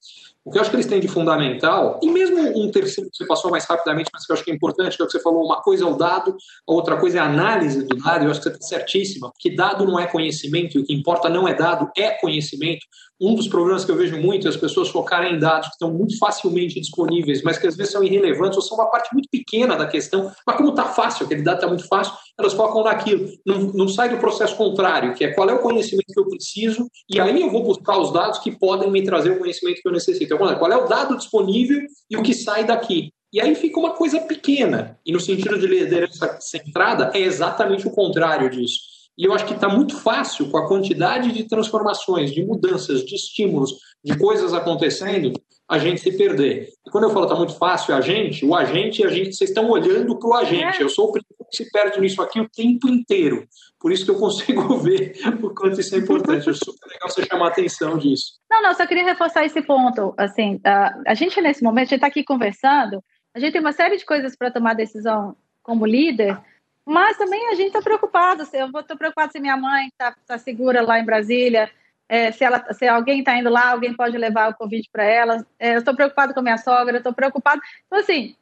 [0.47, 3.25] o que eu acho que eles têm de fundamental, e mesmo um terceiro que você
[3.25, 5.19] passou mais rapidamente, mas que eu acho que é importante, que é o que você
[5.19, 8.31] falou, uma coisa é o dado, a outra coisa é a análise do dado, eu
[8.31, 11.49] acho que você está certíssima, porque dado não é conhecimento, e o que importa não
[11.49, 12.85] é dado, é conhecimento.
[13.19, 15.91] Um dos problemas que eu vejo muito é as pessoas focarem em dados que estão
[15.91, 19.75] muito facilmente disponíveis, mas que às vezes são irrelevantes ou são uma parte muito pequena
[19.75, 23.29] da questão, mas como está fácil, aquele dado está muito fácil, elas focam naquilo.
[23.45, 26.87] Não, não sai do processo contrário, que é qual é o conhecimento que eu preciso,
[27.09, 29.91] e aí eu vou buscar os dados que podem me trazer o conhecimento que eu
[29.91, 30.33] necessito.
[30.33, 33.11] Então, qual é o dado disponível e o que sai daqui?
[33.33, 34.97] E aí fica uma coisa pequena.
[35.05, 38.97] E no sentido de liderança centrada, é exatamente o contrário disso.
[39.17, 43.15] E eu acho que está muito fácil, com a quantidade de transformações, de mudanças, de
[43.15, 43.73] estímulos,
[44.03, 45.33] de coisas acontecendo,
[45.67, 46.69] a gente se perder.
[46.85, 49.69] E quando eu falo está muito fácil, a gente, o agente, a gente, vocês estão
[49.69, 50.77] olhando para o agente.
[50.77, 50.83] É.
[50.83, 53.47] Eu sou o primeiro se perde nisso aqui o tempo inteiro.
[53.79, 56.49] Por isso que eu consigo ver o quanto isso é importante.
[56.49, 58.39] É super legal você chamar a atenção disso.
[58.49, 60.13] Não, não, só queria reforçar esse ponto.
[60.17, 63.97] Assim, a, gente nesse momento, a gente está aqui conversando, a gente tem uma série
[63.97, 66.39] de coisas para tomar decisão como líder,
[66.85, 68.43] mas também a gente está preocupado.
[68.53, 71.69] Eu estou preocupado se minha mãe está tá segura lá em Brasília,
[72.09, 75.45] é, se, ela, se alguém está indo lá, alguém pode levar o convite para ela.
[75.59, 77.61] É, eu estou preocupado com a minha sogra, estou preocupado.
[77.85, 78.35] Então, assim,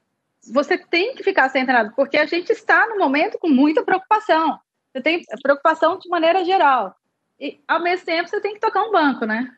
[0.52, 4.58] você tem que ficar centrado, porque a gente está no momento com muita preocupação.
[4.94, 6.96] Você tem preocupação de maneira geral.
[7.40, 9.50] E, ao mesmo tempo, você tem que tocar um banco, né?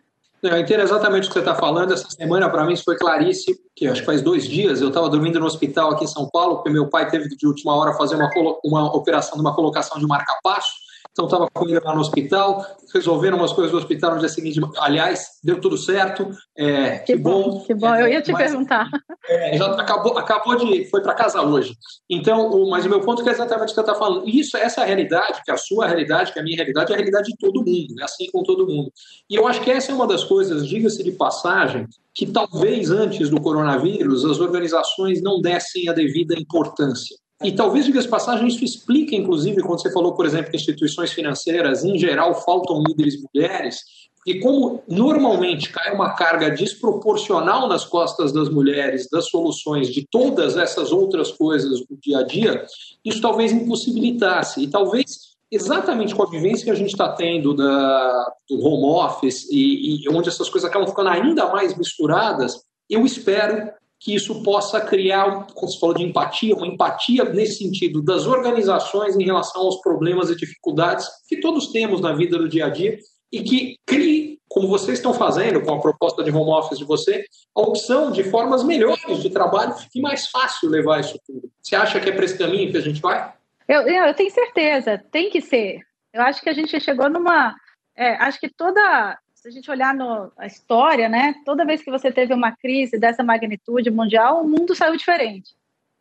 [0.42, 1.94] Eu entendo exatamente o que você está falando.
[1.94, 3.58] Essa semana, para mim, isso foi claríssimo.
[3.76, 6.58] Que acho que faz dois dias eu estava dormindo no hospital aqui em São Paulo,
[6.58, 8.30] porque meu pai teve de última hora fazer uma,
[8.64, 10.72] uma operação de uma colocação de marca-passo.
[11.18, 12.64] Então, estava com ele lá no hospital,
[12.94, 14.62] resolvendo umas coisas do hospital no dia seguinte.
[14.78, 16.30] Aliás, deu tudo certo.
[16.56, 18.88] É, que, que bom, Que bom, eu ia te mas, perguntar.
[19.28, 20.86] É, já acabou, acabou de.
[20.86, 21.76] Foi para casa hoje.
[22.08, 24.30] Então, o, mas o meu ponto é exatamente o que você está falando.
[24.30, 26.94] Isso, essa é realidade, que é a sua realidade, que é a minha realidade, é
[26.94, 28.92] a realidade de todo mundo, é assim com todo mundo.
[29.28, 33.28] E eu acho que essa é uma das coisas, diga-se de passagem, que talvez antes
[33.28, 37.18] do coronavírus as organizações não dessem a devida importância.
[37.44, 41.84] E talvez, diga-se passagem, isso explica, inclusive, quando você falou, por exemplo, que instituições financeiras,
[41.84, 43.82] em geral, faltam líderes mulheres,
[44.28, 50.58] e como normalmente cai uma carga desproporcional nas costas das mulheres, das soluções, de todas
[50.58, 52.66] essas outras coisas do dia a dia,
[53.06, 54.62] isso talvez impossibilitasse.
[54.62, 59.48] E talvez exatamente com a vivência que a gente está tendo da, do home office
[59.50, 64.80] e, e onde essas coisas acabam ficando ainda mais misturadas, eu espero que isso possa
[64.80, 69.82] criar, como você falou de empatia, uma empatia nesse sentido das organizações em relação aos
[69.82, 72.98] problemas e dificuldades que todos temos na vida do dia a dia
[73.32, 77.26] e que crie, como vocês estão fazendo com a proposta de home office de você,
[77.56, 81.50] a opção de formas melhores de trabalho e mais fácil levar isso tudo.
[81.62, 83.34] Você acha que é para esse caminho que a gente vai?
[83.68, 85.82] Eu, eu tenho certeza, tem que ser.
[86.14, 87.54] Eu acho que a gente chegou numa.
[87.96, 89.18] É, acho que toda
[89.48, 93.00] se a gente olhar no, a história, né, toda vez que você teve uma crise
[93.00, 95.56] dessa magnitude mundial, o mundo saiu diferente.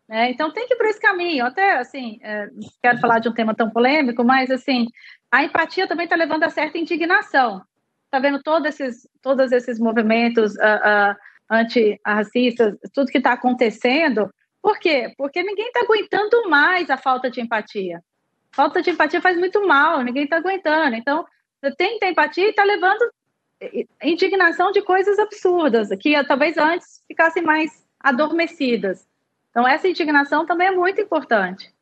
[0.09, 0.31] Né?
[0.31, 1.47] Então tem que ir esse caminho.
[1.47, 2.49] Até assim, é,
[2.83, 4.89] quero falar de um tema tão polêmico, mas assim,
[5.31, 7.63] a empatia também está levando a certa indignação.
[8.07, 11.17] Está vendo todos esses, todos esses movimentos uh, uh,
[11.49, 14.29] antirracistas, tudo que está acontecendo.
[14.61, 15.13] Por quê?
[15.17, 18.03] Porque ninguém está aguentando mais a falta de empatia.
[18.51, 20.97] Falta de empatia faz muito mal, ninguém está aguentando.
[20.97, 21.25] Então,
[21.61, 23.09] você tem que ter empatia e está levando
[24.03, 29.07] indignação de coisas absurdas, que talvez antes ficassem mais adormecidas.
[29.51, 31.75] Então, essa indignação também é muito importante.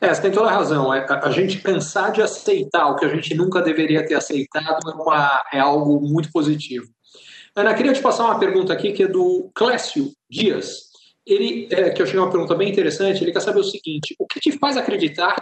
[0.00, 0.92] É, você tem toda a razão.
[0.92, 4.94] É, a, gente cansar de aceitar o que a gente nunca deveria ter aceitado é,
[4.94, 6.86] uma, é algo muito positivo.
[7.54, 10.86] Ana, queria te passar uma pergunta aqui que é do Clécio Dias.
[11.26, 14.26] Ele, é, que eu achei uma pergunta bem interessante, ele quer saber o seguinte: o
[14.26, 15.34] que te faz acreditar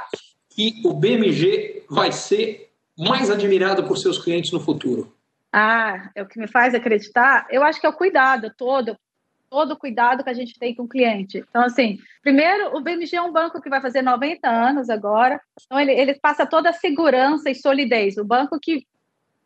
[0.51, 5.13] que o BMG vai ser mais admirado por seus clientes no futuro?
[5.57, 7.47] Ah, é o que me faz acreditar.
[7.49, 8.99] Eu acho que é o cuidado todo,
[9.49, 11.45] todo o cuidado que a gente tem com o cliente.
[11.49, 15.79] Então, assim, primeiro, o BMG é um banco que vai fazer 90 anos agora, então
[15.79, 18.17] ele, ele passa toda a segurança e solidez.
[18.17, 18.85] O banco que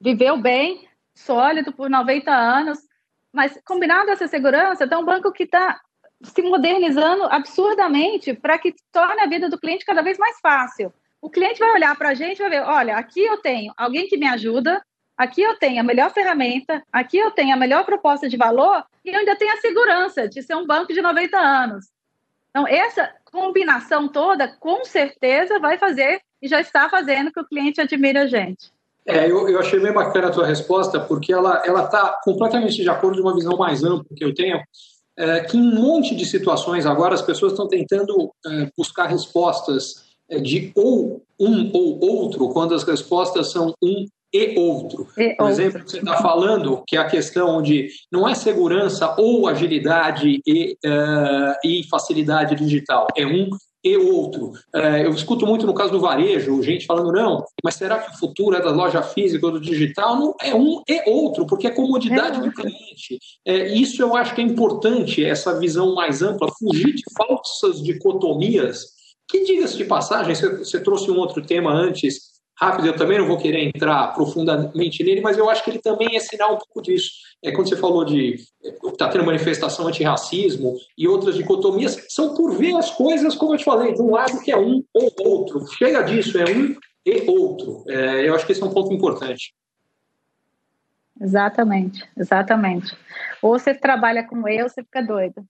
[0.00, 2.78] viveu bem, sólido por 90 anos,
[3.30, 5.78] mas combinado essa segurança, então um banco que está
[6.22, 10.90] se modernizando absurdamente para que torne a vida do cliente cada vez mais fácil.
[11.20, 14.08] O cliente vai olhar para a gente e vai ver: olha, aqui eu tenho alguém
[14.08, 14.82] que me ajuda,
[15.18, 19.10] aqui eu tenho a melhor ferramenta, aqui eu tenho a melhor proposta de valor e
[19.10, 21.86] eu ainda tenho a segurança de ser um banco de 90 anos.
[22.50, 27.80] Então, essa combinação toda, com certeza, vai fazer e já está fazendo que o cliente
[27.80, 28.72] admire a gente.
[29.04, 33.22] É, eu, eu achei bem bacana a tua resposta, porque ela está completamente de acordo
[33.22, 34.60] com uma visão mais ampla que eu tenho,
[35.16, 40.14] é, que em um monte de situações agora as pessoas estão tentando é, buscar respostas
[40.28, 45.06] é, de ou um ou outro, quando as respostas são um e outro.
[45.16, 45.62] E Por outro.
[45.62, 51.54] exemplo, você está falando que a questão de não é segurança ou agilidade e, uh,
[51.64, 53.48] e facilidade digital, é um
[53.82, 54.52] e outro.
[54.74, 58.18] Uh, eu escuto muito no caso do varejo, gente falando, não, mas será que o
[58.18, 60.16] futuro é da loja física ou do digital?
[60.16, 63.18] Não, é um e outro, porque é comodidade é do cliente.
[63.46, 68.98] É, isso eu acho que é importante, essa visão mais ampla, fugir de falsas dicotomias,
[69.28, 72.27] que, diga-se de passagem, você, você trouxe um outro tema antes,
[72.58, 76.16] rápido, eu também não vou querer entrar profundamente nele, mas eu acho que ele também
[76.16, 77.10] é sinal um pouco disso.
[77.42, 78.36] É quando você falou de
[78.84, 83.64] está tendo manifestação antirracismo e outras dicotomias, são por ver as coisas, como eu te
[83.64, 85.64] falei, de um lado que é um ou outro.
[85.78, 86.74] Chega disso, é um
[87.06, 87.84] e outro.
[87.88, 89.54] É, eu acho que esse é um ponto importante.
[91.20, 92.96] Exatamente, exatamente.
[93.42, 95.44] Ou você trabalha com eu, você fica doido.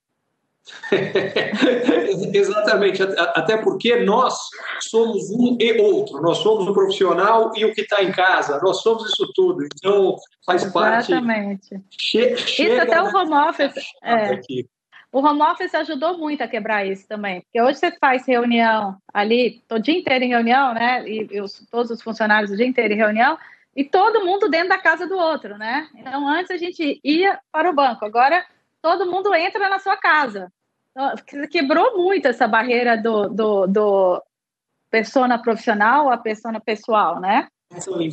[2.33, 4.35] Exatamente, até porque nós
[4.81, 8.81] somos um e outro, nós somos o profissional e o que está em casa, nós
[8.81, 10.15] somos isso tudo, então
[10.45, 11.11] faz parte.
[11.11, 11.81] Exatamente.
[11.89, 13.75] Che isso até o home office.
[14.03, 14.39] É,
[15.11, 19.63] o home office ajudou muito a quebrar isso também, porque hoje você faz reunião ali,
[19.71, 21.07] o dia inteiro em reunião, né?
[21.07, 23.37] E, e os, todos os funcionários o dia inteiro em reunião,
[23.75, 25.87] e todo mundo dentro da casa do outro, né?
[25.95, 28.45] Então antes a gente ia para o banco, agora
[28.81, 30.51] todo mundo entra na sua casa.
[31.49, 34.23] Quebrou muito essa barreira do, do, do
[34.89, 37.47] persona profissional a persona pessoal, né?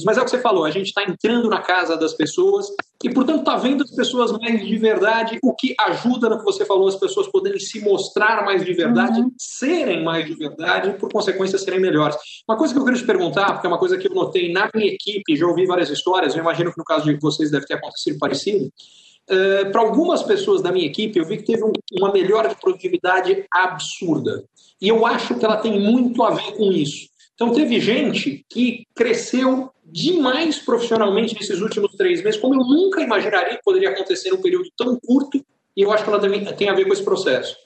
[0.04, 2.66] Mas é o que você falou, a gente está entrando na casa das pessoas
[3.02, 6.66] e, portanto, está vendo as pessoas mais de verdade, o que ajuda no que você
[6.66, 9.32] falou, as pessoas poderem se mostrar mais de verdade, uhum.
[9.38, 12.16] serem mais de verdade e, por consequência, serem melhores.
[12.46, 14.68] Uma coisa que eu queria te perguntar, porque é uma coisa que eu notei na
[14.74, 17.74] minha equipe, já ouvi várias histórias, eu imagino que no caso de vocês deve ter
[17.74, 18.70] acontecido parecido,
[19.28, 22.56] Uh, para algumas pessoas da minha equipe, eu vi que teve um, uma melhora de
[22.56, 24.44] produtividade absurda.
[24.80, 27.08] E eu acho que ela tem muito a ver com isso.
[27.34, 33.56] Então, teve gente que cresceu demais profissionalmente nesses últimos três meses, como eu nunca imaginaria
[33.56, 35.44] que poderia acontecer num período tão curto,
[35.76, 37.56] e eu acho que ela também tem a ver com esse processo.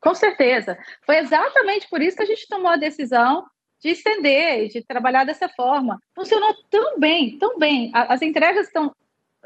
[0.00, 0.76] Com certeza.
[1.04, 3.44] Foi exatamente por isso que a gente tomou a decisão
[3.80, 6.00] de estender, de trabalhar dessa forma.
[6.14, 7.90] Funcionou tão bem, tão bem.
[7.92, 8.94] As entregas estão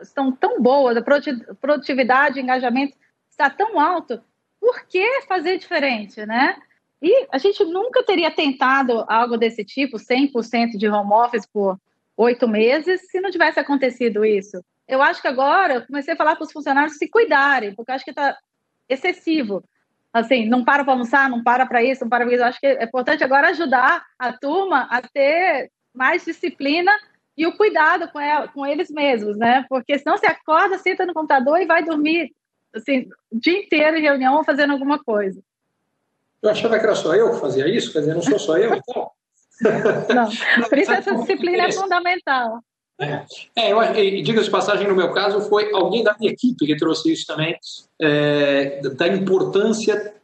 [0.01, 2.97] estão tão boas, a produtividade, engajamento
[3.31, 4.21] está tão alto,
[4.61, 6.57] por que fazer diferente, né?
[7.03, 11.79] E a gente nunca teria tentado algo desse tipo, 100% de home office por
[12.17, 14.65] oito meses, se não tivesse acontecido isso.
[14.89, 18.05] Eu acho que agora eu comecei a falar para os funcionários se cuidarem, porque acho
[18.05, 18.37] que está
[18.89, 19.63] excessivo.
[20.13, 22.43] Assim, não para para almoçar, não para para isso, não para para isso.
[22.43, 26.93] Eu acho que é importante agora ajudar a turma a ter mais disciplina
[27.37, 29.65] e o cuidado com, ela, com eles mesmos, né?
[29.69, 32.33] Porque senão você acorda, senta no computador e vai dormir
[32.75, 35.41] assim, o dia inteiro em reunião ou fazendo alguma coisa.
[36.43, 38.75] Eu achava que era só eu que fazia isso, quer dizer, não sou só eu,
[38.77, 39.11] então.
[40.15, 42.61] Não, por isso essa disciplina é fundamental.
[42.99, 43.25] É,
[43.57, 47.13] é eu, diga de passagem, no meu caso, foi alguém da minha equipe que trouxe
[47.13, 47.57] isso também,
[48.01, 50.15] é, da importância,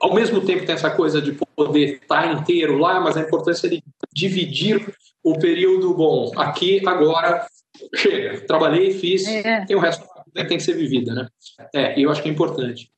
[0.00, 3.82] ao mesmo tempo tem essa coisa de poder estar inteiro lá, mas a importância de
[4.12, 6.32] dividir o período bom.
[6.36, 7.46] Aqui, agora,
[7.94, 8.40] chega.
[8.46, 9.64] Trabalhei, fiz, é.
[9.64, 11.28] tem o resto que tem que ser vivida, né?
[11.74, 12.90] É, eu acho que é importante.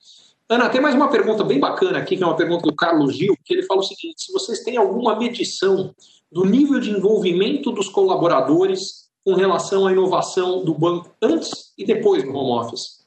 [0.48, 3.36] Ana, tem mais uma pergunta bem bacana aqui, que é uma pergunta do Carlos Gil,
[3.44, 5.94] que ele fala o seguinte: se vocês têm alguma medição
[6.30, 12.22] do nível de envolvimento dos colaboradores com relação à inovação do banco antes e depois
[12.22, 13.04] do home office?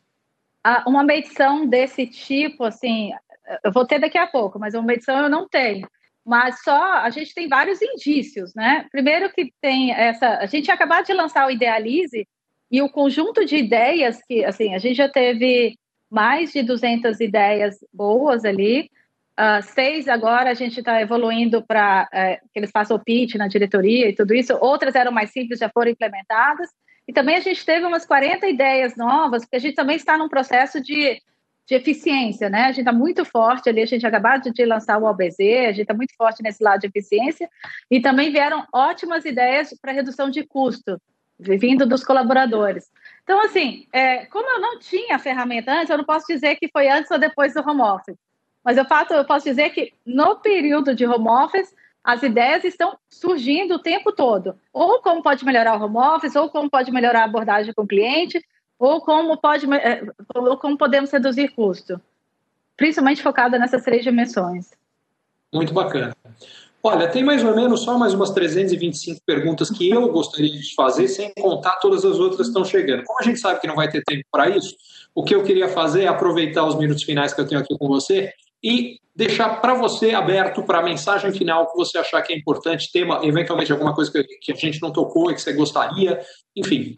[0.85, 3.11] Uma medição desse tipo, assim,
[3.63, 5.87] eu vou ter daqui a pouco, mas uma medição eu não tenho.
[6.25, 8.85] Mas só a gente tem vários indícios, né?
[8.91, 12.27] Primeiro que tem essa, a gente acabou de lançar o Idealize
[12.69, 15.77] e o conjunto de ideias que, assim, a gente já teve
[16.09, 18.89] mais de 200 ideias boas ali,
[19.39, 23.47] uh, seis agora a gente está evoluindo para uh, que eles façam o pitch na
[23.47, 26.69] diretoria e tudo isso, outras eram mais simples, já foram implementadas,
[27.07, 30.27] e também a gente teve umas 40 ideias novas, porque a gente também está num
[30.27, 31.21] processo de
[31.67, 32.63] de eficiência, né?
[32.63, 35.81] A gente está muito forte ali, a gente acabou de lançar o OBZ, a gente
[35.81, 37.49] está muito forte nesse lado de eficiência,
[37.91, 40.99] e também vieram ótimas ideias para redução de custo,
[41.37, 42.89] vindo dos colaboradores.
[43.23, 46.87] Então, assim, é, como eu não tinha ferramenta antes, eu não posso dizer que foi
[46.87, 48.17] antes ou depois do home office.
[48.63, 52.97] Mas eu, fato, eu posso dizer que no período de home office, as ideias estão
[53.09, 54.57] surgindo o tempo todo.
[54.71, 57.87] Ou como pode melhorar o home office, ou como pode melhorar a abordagem com o
[57.87, 58.41] cliente,
[58.79, 60.03] ou como, pode, é,
[60.35, 61.99] ou como podemos reduzir custo.
[62.75, 64.71] Principalmente focada nessas três dimensões.
[65.53, 66.15] Muito bacana.
[66.83, 71.07] Olha, tem mais ou menos só mais umas 325 perguntas que eu gostaria de fazer,
[71.07, 73.03] sem contar todas as outras que estão chegando.
[73.03, 74.75] Como a gente sabe que não vai ter tempo para isso,
[75.13, 77.87] o que eu queria fazer é aproveitar os minutos finais que eu tenho aqui com
[77.87, 78.31] você
[78.63, 82.91] e deixar para você aberto para a mensagem final que você achar que é importante,
[82.91, 86.21] tema, eventualmente alguma coisa que, que a gente não tocou e que você gostaria,
[86.55, 86.97] enfim.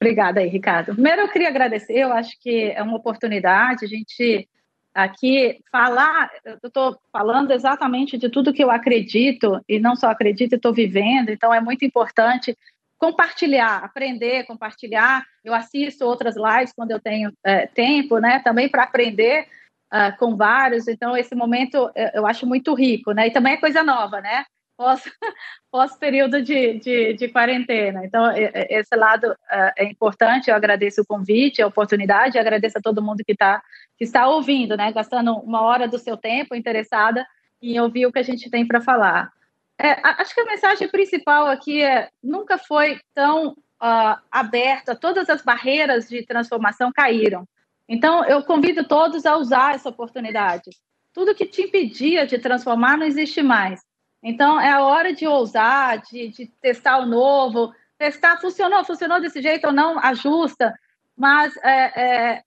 [0.00, 0.94] Obrigada aí, Ricardo.
[0.94, 4.48] Primeiro eu queria agradecer, eu acho que é uma oportunidade, a gente
[4.94, 10.54] aqui falar, eu estou falando exatamente de tudo que eu acredito, e não só acredito,
[10.54, 12.56] estou vivendo, então é muito importante
[12.96, 15.24] compartilhar, aprender, compartilhar.
[15.44, 19.46] Eu assisto outras lives quando eu tenho é, tempo, né, também para aprender
[19.92, 23.82] uh, com vários, então esse momento eu acho muito rico, né, e também é coisa
[23.82, 24.44] nova, né,
[24.78, 25.02] pós,
[25.70, 28.04] pós período de, de, de, quarentena.
[28.04, 28.32] Então,
[28.70, 30.48] esse lado uh, é importante.
[30.48, 33.60] Eu agradeço o convite, a oportunidade, agradeço a todo mundo que, tá,
[33.98, 34.92] que está ouvindo, né?
[34.92, 37.26] Gastando uma hora do seu tempo interessada
[37.60, 39.32] em ouvir o que a gente tem para falar.
[39.76, 45.42] É, acho que a mensagem principal aqui é nunca foi tão uh, aberta, todas as
[45.42, 47.46] barreiras de transformação caíram.
[47.88, 50.70] Então, eu convido todos a usar essa oportunidade.
[51.12, 53.80] Tudo que te impedia de transformar não existe mais.
[54.22, 59.40] Então, é a hora de ousar, de, de testar o novo, testar, funcionou, funcionou desse
[59.40, 60.74] jeito ou não, ajusta,
[61.16, 62.42] mas é, é,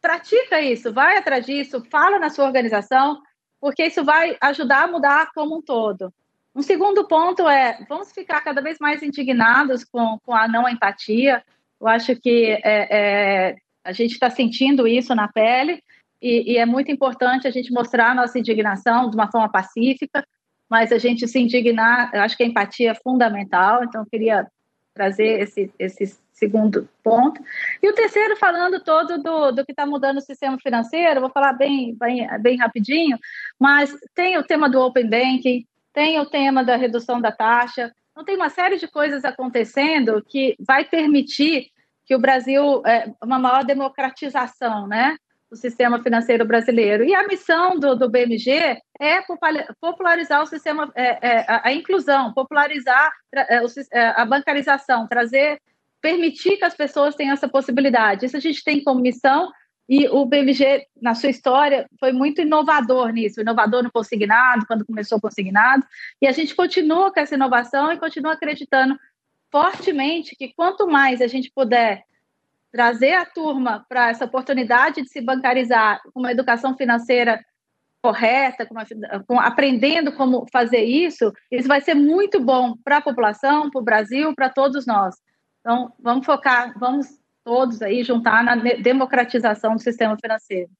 [0.00, 3.20] pratica isso, vai atrás disso, fala na sua organização,
[3.60, 6.12] porque isso vai ajudar a mudar como um todo.
[6.54, 11.44] Um segundo ponto é, vamos ficar cada vez mais indignados com, com a não empatia,
[11.80, 15.82] eu acho que é, é a gente está sentindo isso na pele,
[16.20, 20.24] e, e, é muito importante a gente mostrar a nossa indignação de uma forma pacífica,
[20.68, 24.46] mas a gente se indignar, eu acho que a empatia é fundamental, então eu queria
[24.94, 27.40] trazer esse, esse segundo ponto.
[27.82, 31.52] E o terceiro, falando todo do, do que está mudando o sistema financeiro, vou falar
[31.52, 33.18] bem, bem, bem rapidinho,
[33.58, 38.24] mas tem o tema do Open Banking, tem o tema da redução da taxa, então
[38.24, 41.68] tem uma série de coisas acontecendo que vai permitir
[42.04, 45.16] que o Brasil, é, uma maior democratização, né?
[45.50, 47.04] Do sistema financeiro brasileiro.
[47.04, 49.22] E a missão do, do BMG é
[49.80, 53.60] popularizar o sistema, é, é, a, inclusão, popularizar é,
[53.92, 55.60] é, a bancarização, trazer,
[56.00, 58.26] permitir que as pessoas tenham essa possibilidade.
[58.26, 59.50] Isso a gente tem como missão
[59.88, 65.16] e o BMG, na sua história, foi muito inovador nisso, inovador no consignado, quando começou
[65.16, 65.82] o consignado,
[66.20, 68.98] e a gente continua com essa inovação e continua acreditando
[69.50, 72.02] fortemente que quanto mais a gente puder
[72.72, 77.40] trazer a turma para essa oportunidade de se bancarizar com uma educação financeira
[78.02, 78.86] correta, com uma,
[79.26, 83.84] com, aprendendo como fazer isso, isso vai ser muito bom para a população, para o
[83.84, 85.14] Brasil, para todos nós.
[85.60, 87.06] Então, vamos focar, vamos
[87.44, 90.70] todos aí juntar na democratização do sistema financeiro.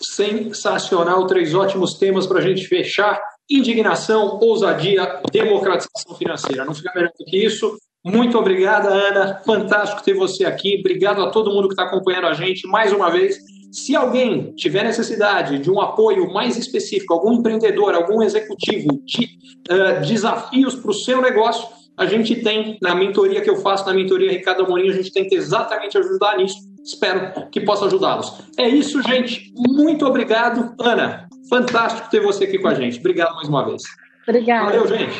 [0.00, 3.18] Sensacional, três ótimos temas para a gente fechar.
[3.48, 6.64] Indignação, ousadia, democratização financeira.
[6.64, 7.78] Não fica melhor do que isso.
[8.06, 9.42] Muito obrigada, Ana.
[9.44, 10.76] Fantástico ter você aqui.
[10.78, 13.36] Obrigado a todo mundo que está acompanhando a gente mais uma vez.
[13.72, 19.24] Se alguém tiver necessidade de um apoio mais específico, algum empreendedor, algum executivo de
[19.68, 23.92] uh, desafios para o seu negócio, a gente tem na mentoria que eu faço, na
[23.92, 26.58] mentoria Ricardo Amorim, a gente tenta exatamente ajudar nisso.
[26.84, 28.32] Espero que possa ajudá-los.
[28.56, 29.52] É isso, gente.
[29.56, 31.28] Muito obrigado, Ana.
[31.50, 33.00] Fantástico ter você aqui com a gente.
[33.00, 33.82] Obrigado mais uma vez.
[34.28, 34.66] Obrigada.
[34.66, 35.16] Valeu, gente.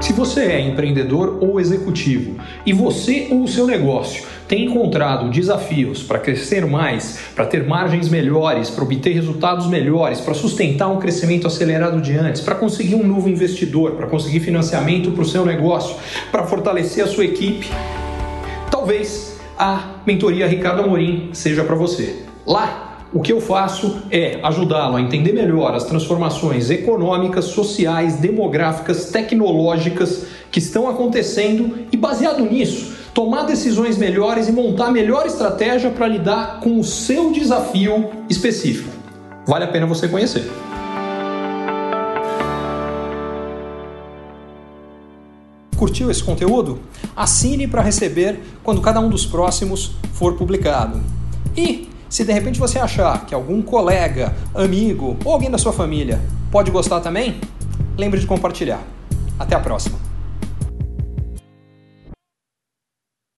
[0.00, 2.36] Se você é empreendedor ou executivo
[2.66, 8.08] e você ou o seu negócio tem encontrado desafios para crescer mais, para ter margens
[8.10, 13.06] melhores, para obter resultados melhores, para sustentar um crescimento acelerado de antes, para conseguir um
[13.06, 15.96] novo investidor, para conseguir financiamento para o seu negócio,
[16.30, 17.70] para fortalecer a sua equipe,
[18.70, 22.24] talvez a mentoria Ricardo Amorim seja para você.
[22.46, 29.10] Lá o que eu faço é ajudá-lo a entender melhor as transformações econômicas, sociais, demográficas,
[29.10, 35.90] tecnológicas que estão acontecendo e, baseado nisso, tomar decisões melhores e montar a melhor estratégia
[35.90, 38.90] para lidar com o seu desafio específico.
[39.46, 40.50] Vale a pena você conhecer.
[45.76, 46.80] Curtiu esse conteúdo?
[47.14, 51.00] Assine para receber quando cada um dos próximos for publicado.
[51.56, 56.20] E Se de repente você achar que algum colega, amigo ou alguém da sua família
[56.48, 57.40] pode gostar também,
[57.98, 58.80] lembre de compartilhar.
[59.36, 60.03] Até a próxima!